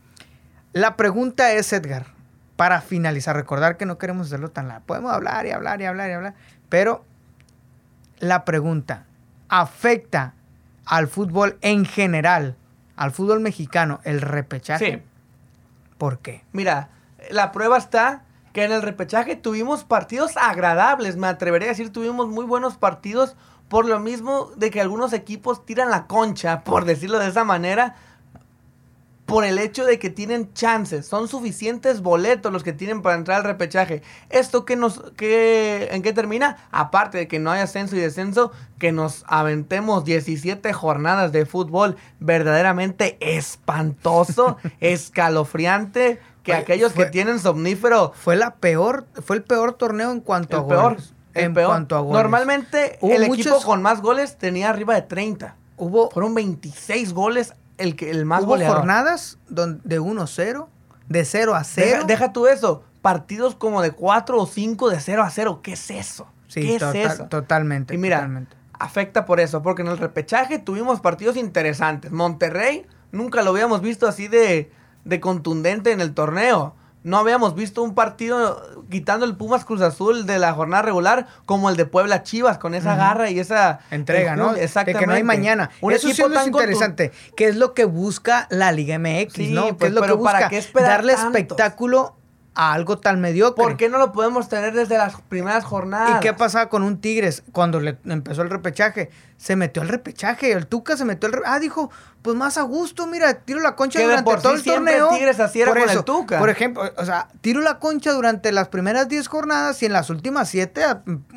la 0.73 0.95
pregunta 0.95 1.51
es, 1.53 1.71
Edgar, 1.73 2.05
para 2.55 2.81
finalizar, 2.81 3.35
recordar 3.35 3.77
que 3.77 3.85
no 3.85 3.97
queremos 3.97 4.27
hacerlo 4.27 4.49
tan 4.51 4.67
largo. 4.67 4.85
Podemos 4.85 5.11
hablar 5.13 5.45
y 5.45 5.51
hablar 5.51 5.81
y 5.81 5.85
hablar 5.85 6.09
y 6.09 6.13
hablar. 6.13 6.33
Pero 6.69 7.03
la 8.19 8.45
pregunta, 8.45 9.05
¿afecta 9.47 10.33
al 10.85 11.07
fútbol 11.07 11.57
en 11.61 11.85
general, 11.85 12.55
al 12.95 13.11
fútbol 13.11 13.39
mexicano, 13.39 13.99
el 14.03 14.21
repechaje? 14.21 14.85
Sí. 14.97 15.03
¿Por 15.97 16.19
qué? 16.19 16.43
Mira, 16.51 16.89
la 17.31 17.51
prueba 17.51 17.77
está 17.77 18.23
que 18.53 18.63
en 18.63 18.71
el 18.71 18.81
repechaje 18.81 19.35
tuvimos 19.35 19.83
partidos 19.83 20.35
agradables. 20.37 21.15
Me 21.17 21.27
atrevería 21.27 21.67
a 21.67 21.71
decir, 21.71 21.91
tuvimos 21.93 22.27
muy 22.29 22.45
buenos 22.45 22.77
partidos 22.77 23.35
por 23.69 23.85
lo 23.85 23.99
mismo 23.99 24.51
de 24.57 24.69
que 24.71 24.81
algunos 24.81 25.13
equipos 25.13 25.65
tiran 25.65 25.89
la 25.89 26.05
concha, 26.07 26.63
por 26.63 26.83
decirlo 26.85 27.19
de 27.19 27.29
esa 27.29 27.43
manera, 27.43 27.95
por 29.25 29.45
el 29.45 29.59
hecho 29.59 29.85
de 29.85 29.99
que 29.99 30.09
tienen 30.09 30.51
chances. 30.55 31.05
Son 31.05 31.27
suficientes 31.27 32.01
boletos 32.01 32.51
los 32.51 32.63
que 32.63 32.73
tienen 32.73 33.03
para 33.03 33.15
entrar 33.15 33.37
al 33.37 33.43
repechaje. 33.43 34.01
¿Esto 34.31 34.65
qué 34.65 34.75
nos, 34.75 35.03
qué, 35.17 35.89
en 35.91 36.01
qué 36.01 36.13
termina? 36.13 36.57
Aparte 36.71 37.19
de 37.19 37.27
que 37.27 37.37
no 37.37 37.51
hay 37.51 37.61
ascenso 37.61 37.95
y 37.95 37.99
descenso, 37.99 38.51
que 38.79 38.91
nos 38.91 39.23
aventemos 39.27 40.03
17 40.03 40.73
jornadas 40.73 41.31
de 41.31 41.45
fútbol 41.45 41.95
verdaderamente 42.19 43.17
espantoso, 43.21 44.57
escalofriante, 44.79 46.19
que 46.41 46.53
Oye, 46.53 46.61
aquellos 46.61 46.93
fue- 46.93 47.05
que 47.05 47.11
tienen 47.11 47.37
somnífero 47.39 48.13
Fue 48.15 48.35
la 48.35 48.55
peor, 48.55 49.05
fue 49.23 49.35
el 49.35 49.43
peor 49.43 49.73
torneo 49.73 50.11
en 50.11 50.21
cuanto 50.21 50.57
el 50.57 50.63
a 50.63 50.67
peor. 50.67 50.83
goles. 50.93 51.13
En 51.45 51.53
peor. 51.53 51.67
cuanto 51.67 51.95
a 51.95 51.99
goles. 51.99 52.21
Normalmente 52.21 52.97
Hubo 53.01 53.13
el 53.13 53.23
equipo 53.23 53.49
muchos- 53.49 53.65
con 53.65 53.81
más 53.81 54.01
goles 54.01 54.37
tenía 54.37 54.69
arriba 54.69 54.95
de 54.95 55.01
30. 55.03 55.55
hubo 55.77 56.09
Fueron 56.11 56.33
26 56.35 57.13
goles 57.13 57.53
el, 57.77 57.95
que, 57.95 58.09
el 58.11 58.25
más 58.25 58.41
Hubo 58.43 58.49
goleador. 58.49 58.77
jornadas 58.77 59.37
don- 59.47 59.81
de 59.83 59.99
1-0, 59.99 60.67
de 61.07 61.25
0 61.25 61.55
a 61.55 61.63
0. 61.63 61.87
Deja, 61.91 62.03
deja 62.05 62.33
tú 62.33 62.47
eso. 62.47 62.83
Partidos 63.01 63.55
como 63.55 63.81
de 63.81 63.91
4 63.91 64.37
o 64.41 64.45
5 64.45 64.89
de 64.89 64.99
0 64.99 65.23
a 65.23 65.29
0. 65.29 65.61
¿Qué 65.63 65.73
es 65.73 65.89
eso? 65.89 66.27
Sí, 66.47 66.61
¿Qué 66.61 66.79
total- 66.79 66.95
es 66.97 67.13
eso? 67.13 67.25
totalmente. 67.27 67.93
Y 67.93 67.97
mira, 67.97 68.17
totalmente. 68.17 68.55
afecta 68.77 69.25
por 69.25 69.39
eso, 69.39 69.61
porque 69.61 69.81
en 69.83 69.87
el 69.87 69.97
repechaje 69.97 70.59
tuvimos 70.59 70.99
partidos 70.99 71.37
interesantes. 71.37 72.11
Monterrey 72.11 72.85
nunca 73.11 73.41
lo 73.41 73.51
habíamos 73.51 73.81
visto 73.81 74.07
así 74.07 74.27
de, 74.27 74.71
de 75.05 75.19
contundente 75.21 75.91
en 75.93 76.01
el 76.01 76.13
torneo. 76.13 76.75
No 77.09 77.17
habíamos 77.17 77.55
visto 77.55 77.81
un 77.81 77.95
partido 77.95 78.83
quitando 78.89 79.25
el 79.25 79.35
Pumas 79.35 79.65
Cruz 79.65 79.81
Azul 79.81 80.27
de 80.27 80.37
la 80.37 80.53
jornada 80.53 80.83
regular 80.83 81.25
como 81.45 81.69
el 81.71 81.75
de 81.75 81.85
Puebla 81.85 82.21
Chivas, 82.21 82.59
con 82.59 82.75
esa 82.75 82.95
garra 82.95 83.31
y 83.31 83.39
esa 83.39 83.79
Entrega, 83.89 84.35
¿no? 84.35 84.55
enjundia. 84.55 84.83
De 84.83 84.93
que 84.93 85.07
no 85.07 85.13
hay 85.13 85.23
mañana. 85.23 85.71
Un 85.81 85.93
Eso 85.93 86.07
sí 86.07 86.13
equipo 86.13 86.27
es 86.27 86.33
tan 86.35 86.47
interesante. 86.47 87.11
¿Qué 87.35 87.47
es 87.47 87.55
lo 87.55 87.73
que 87.73 87.85
busca 87.85 88.47
la 88.51 88.71
Liga 88.71 88.99
MX, 88.99 89.33
Sí, 89.33 89.51
no? 89.51 89.65
¿Qué 89.65 89.73
pues, 89.73 89.89
es 89.89 89.95
lo 89.95 90.01
que 90.01 90.07
pero 90.07 90.21
¿para 90.21 90.39
busca? 90.39 90.49
qué 90.49 90.57
esperar 90.59 90.89
Darle 90.89 91.15
tantos? 91.15 91.35
espectáculo 91.35 92.15
a 92.53 92.73
algo 92.73 92.99
tan 92.99 93.19
mediocre. 93.21 93.63
¿Por 93.63 93.77
qué 93.77 93.89
no 93.89 93.97
lo 93.97 94.11
podemos 94.11 94.49
tener 94.49 94.73
desde 94.73 94.97
las 94.97 95.19
primeras 95.21 95.65
jornadas? 95.65 96.17
¿Y 96.17 96.19
qué 96.19 96.33
pasaba 96.33 96.69
con 96.69 96.83
un 96.83 96.99
Tigres 97.01 97.43
cuando 97.51 97.79
le 97.79 97.97
empezó 98.05 98.41
el 98.41 98.49
repechaje? 98.49 99.09
Se 99.39 99.55
metió 99.55 99.81
al 99.81 99.87
repechaje, 99.87 100.51
el 100.51 100.67
Tuca 100.67 100.97
se 100.97 101.05
metió 101.05 101.27
al 101.27 101.33
repechaje. 101.33 101.55
Ah, 101.55 101.59
dijo, 101.59 101.89
pues 102.21 102.35
más 102.35 102.57
a 102.57 102.63
gusto, 102.63 103.07
mira, 103.07 103.33
tiro 103.35 103.61
la 103.61 103.77
concha 103.77 103.99
Que 103.99 104.03
durante 104.03 104.29
por 104.29 104.41
todo 104.41 104.51
sí 104.51 104.57
el 104.57 104.63
siempre 104.63 104.97
torneo. 104.99 105.17
Tigres 105.17 105.39
así 105.39 105.61
era 105.61 105.71
Por 105.71 105.79
con 105.79 105.89
el 105.89 105.95
eso, 105.95 106.03
Tuca. 106.03 106.39
Por 106.39 106.49
ejemplo, 106.49 106.83
o 106.97 107.05
sea, 107.05 107.29
tiro 107.39 107.61
la 107.61 107.79
concha 107.79 108.11
durante 108.11 108.51
las 108.51 108.67
primeras 108.67 109.07
10 109.07 109.29
jornadas 109.29 109.81
y 109.81 109.85
en 109.85 109.93
las 109.93 110.09
últimas 110.09 110.49
7 110.49 110.83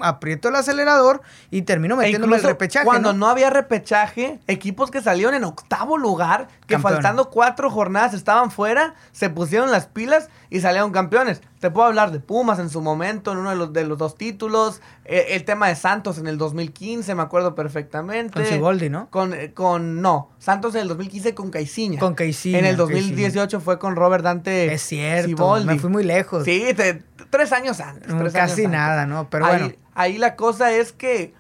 aprieto 0.00 0.48
el 0.48 0.56
acelerador 0.56 1.22
y 1.52 1.62
termino 1.62 1.94
E 1.94 1.98
metiéndome 1.98 2.36
el 2.38 2.42
repechaje. 2.42 2.84
cuando 2.84 3.12
¿no? 3.12 3.20
¿no? 3.20 3.28
había 3.28 3.50
repechaje, 3.50 4.40
equipos 4.48 4.90
que 4.90 5.00
salieron 5.00 5.34
en 5.34 5.44
octavo 5.44 5.96
lugar, 5.96 6.48
que 6.66 6.74
Campeón. 6.74 6.94
faltando 6.94 7.30
cuatro 7.30 7.70
jornadas 7.70 8.14
estaban 8.14 8.50
fuera, 8.50 8.94
se 9.12 9.30
pusieron 9.30 9.70
las 9.70 9.86
pilas 9.86 10.28
y 10.50 10.60
salieron 10.60 10.90
campeones. 10.90 11.40
Te 11.62 11.70
puedo 11.70 11.87
hablar 11.87 12.11
de 12.11 12.18
Pumas 12.18 12.59
en 12.59 12.68
su 12.68 12.81
momento, 12.83 13.31
en 13.31 13.38
uno 13.38 13.51
de 13.51 13.55
los, 13.55 13.72
de 13.72 13.85
los 13.87 13.96
dos 13.96 14.16
títulos, 14.16 14.81
eh, 15.05 15.27
el 15.29 15.44
tema 15.44 15.68
de 15.68 15.77
Santos 15.77 16.18
en 16.18 16.27
el 16.27 16.37
2015, 16.37 17.14
me 17.14 17.22
acuerdo 17.22 17.55
perfectamente. 17.55 18.33
Con 18.35 18.44
Siboldi, 18.44 18.90
¿no? 18.90 19.09
Con, 19.11 19.33
eh, 19.33 19.53
con, 19.55 20.03
no, 20.03 20.31
Santos 20.40 20.75
en 20.75 20.81
el 20.81 20.88
2015 20.88 21.37
con 21.37 21.53
Caiciña. 21.53 22.01
Con 22.01 22.14
Caiciña, 22.16 22.59
En 22.59 22.64
el 22.64 22.77
Caiciña. 22.77 23.01
2018 23.01 23.61
fue 23.61 23.79
con 23.79 23.94
Robert 23.94 24.25
Dante 24.25 24.75
Es 24.75 24.83
cierto, 24.83 25.29
Siboldi. 25.29 25.66
me 25.68 25.79
fui 25.79 25.88
muy 25.88 26.03
lejos. 26.03 26.42
Sí, 26.44 26.64
te- 26.75 27.05
tres 27.31 27.53
años 27.53 27.79
antes. 27.79 28.09
Tres 28.09 28.33
Casi 28.33 28.38
años 28.38 28.51
antes. 28.51 28.68
nada, 28.70 29.07
¿no? 29.07 29.31
Pero 29.31 29.46
ahí, 29.46 29.59
bueno. 29.61 29.75
ahí 29.94 30.18
la 30.18 30.35
cosa 30.35 30.72
es 30.72 30.90
que 30.92 31.33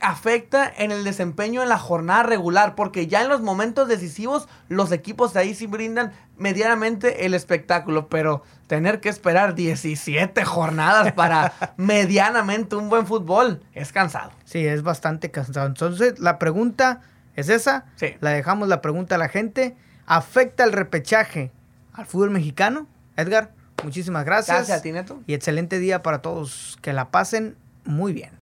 afecta 0.00 0.72
en 0.78 0.90
el 0.92 1.04
desempeño 1.04 1.62
en 1.62 1.68
la 1.68 1.78
jornada 1.78 2.22
regular, 2.22 2.74
porque 2.74 3.06
ya 3.06 3.22
en 3.22 3.28
los 3.28 3.42
momentos 3.42 3.86
decisivos 3.86 4.48
los 4.68 4.92
equipos 4.92 5.36
ahí 5.36 5.54
sí 5.54 5.66
brindan 5.66 6.12
medianamente 6.40 7.26
el 7.26 7.34
espectáculo, 7.34 8.08
pero 8.08 8.42
tener 8.66 9.00
que 9.00 9.08
esperar 9.08 9.54
17 9.54 10.44
jornadas 10.44 11.12
para 11.12 11.52
medianamente 11.76 12.76
un 12.76 12.88
buen 12.88 13.06
fútbol 13.06 13.62
es 13.74 13.92
cansado. 13.92 14.32
Sí, 14.44 14.66
es 14.66 14.82
bastante 14.82 15.30
cansado. 15.30 15.66
Entonces, 15.66 16.18
la 16.18 16.38
pregunta 16.38 17.02
es 17.36 17.48
esa. 17.48 17.84
Sí. 17.96 18.14
La 18.20 18.30
dejamos 18.30 18.68
la 18.68 18.80
pregunta 18.80 19.14
a 19.14 19.18
la 19.18 19.28
gente. 19.28 19.76
¿Afecta 20.06 20.64
el 20.64 20.72
repechaje 20.72 21.52
al 21.92 22.06
fútbol 22.06 22.30
mexicano? 22.30 22.86
Edgar, 23.16 23.52
muchísimas 23.84 24.24
gracias. 24.24 24.56
Gracias 24.56 24.78
a 24.78 24.82
ti, 24.82 24.92
Neto. 24.92 25.20
Y 25.26 25.34
excelente 25.34 25.78
día 25.78 26.02
para 26.02 26.22
todos. 26.22 26.78
Que 26.80 26.92
la 26.92 27.10
pasen 27.10 27.56
muy 27.84 28.12
bien. 28.12 28.30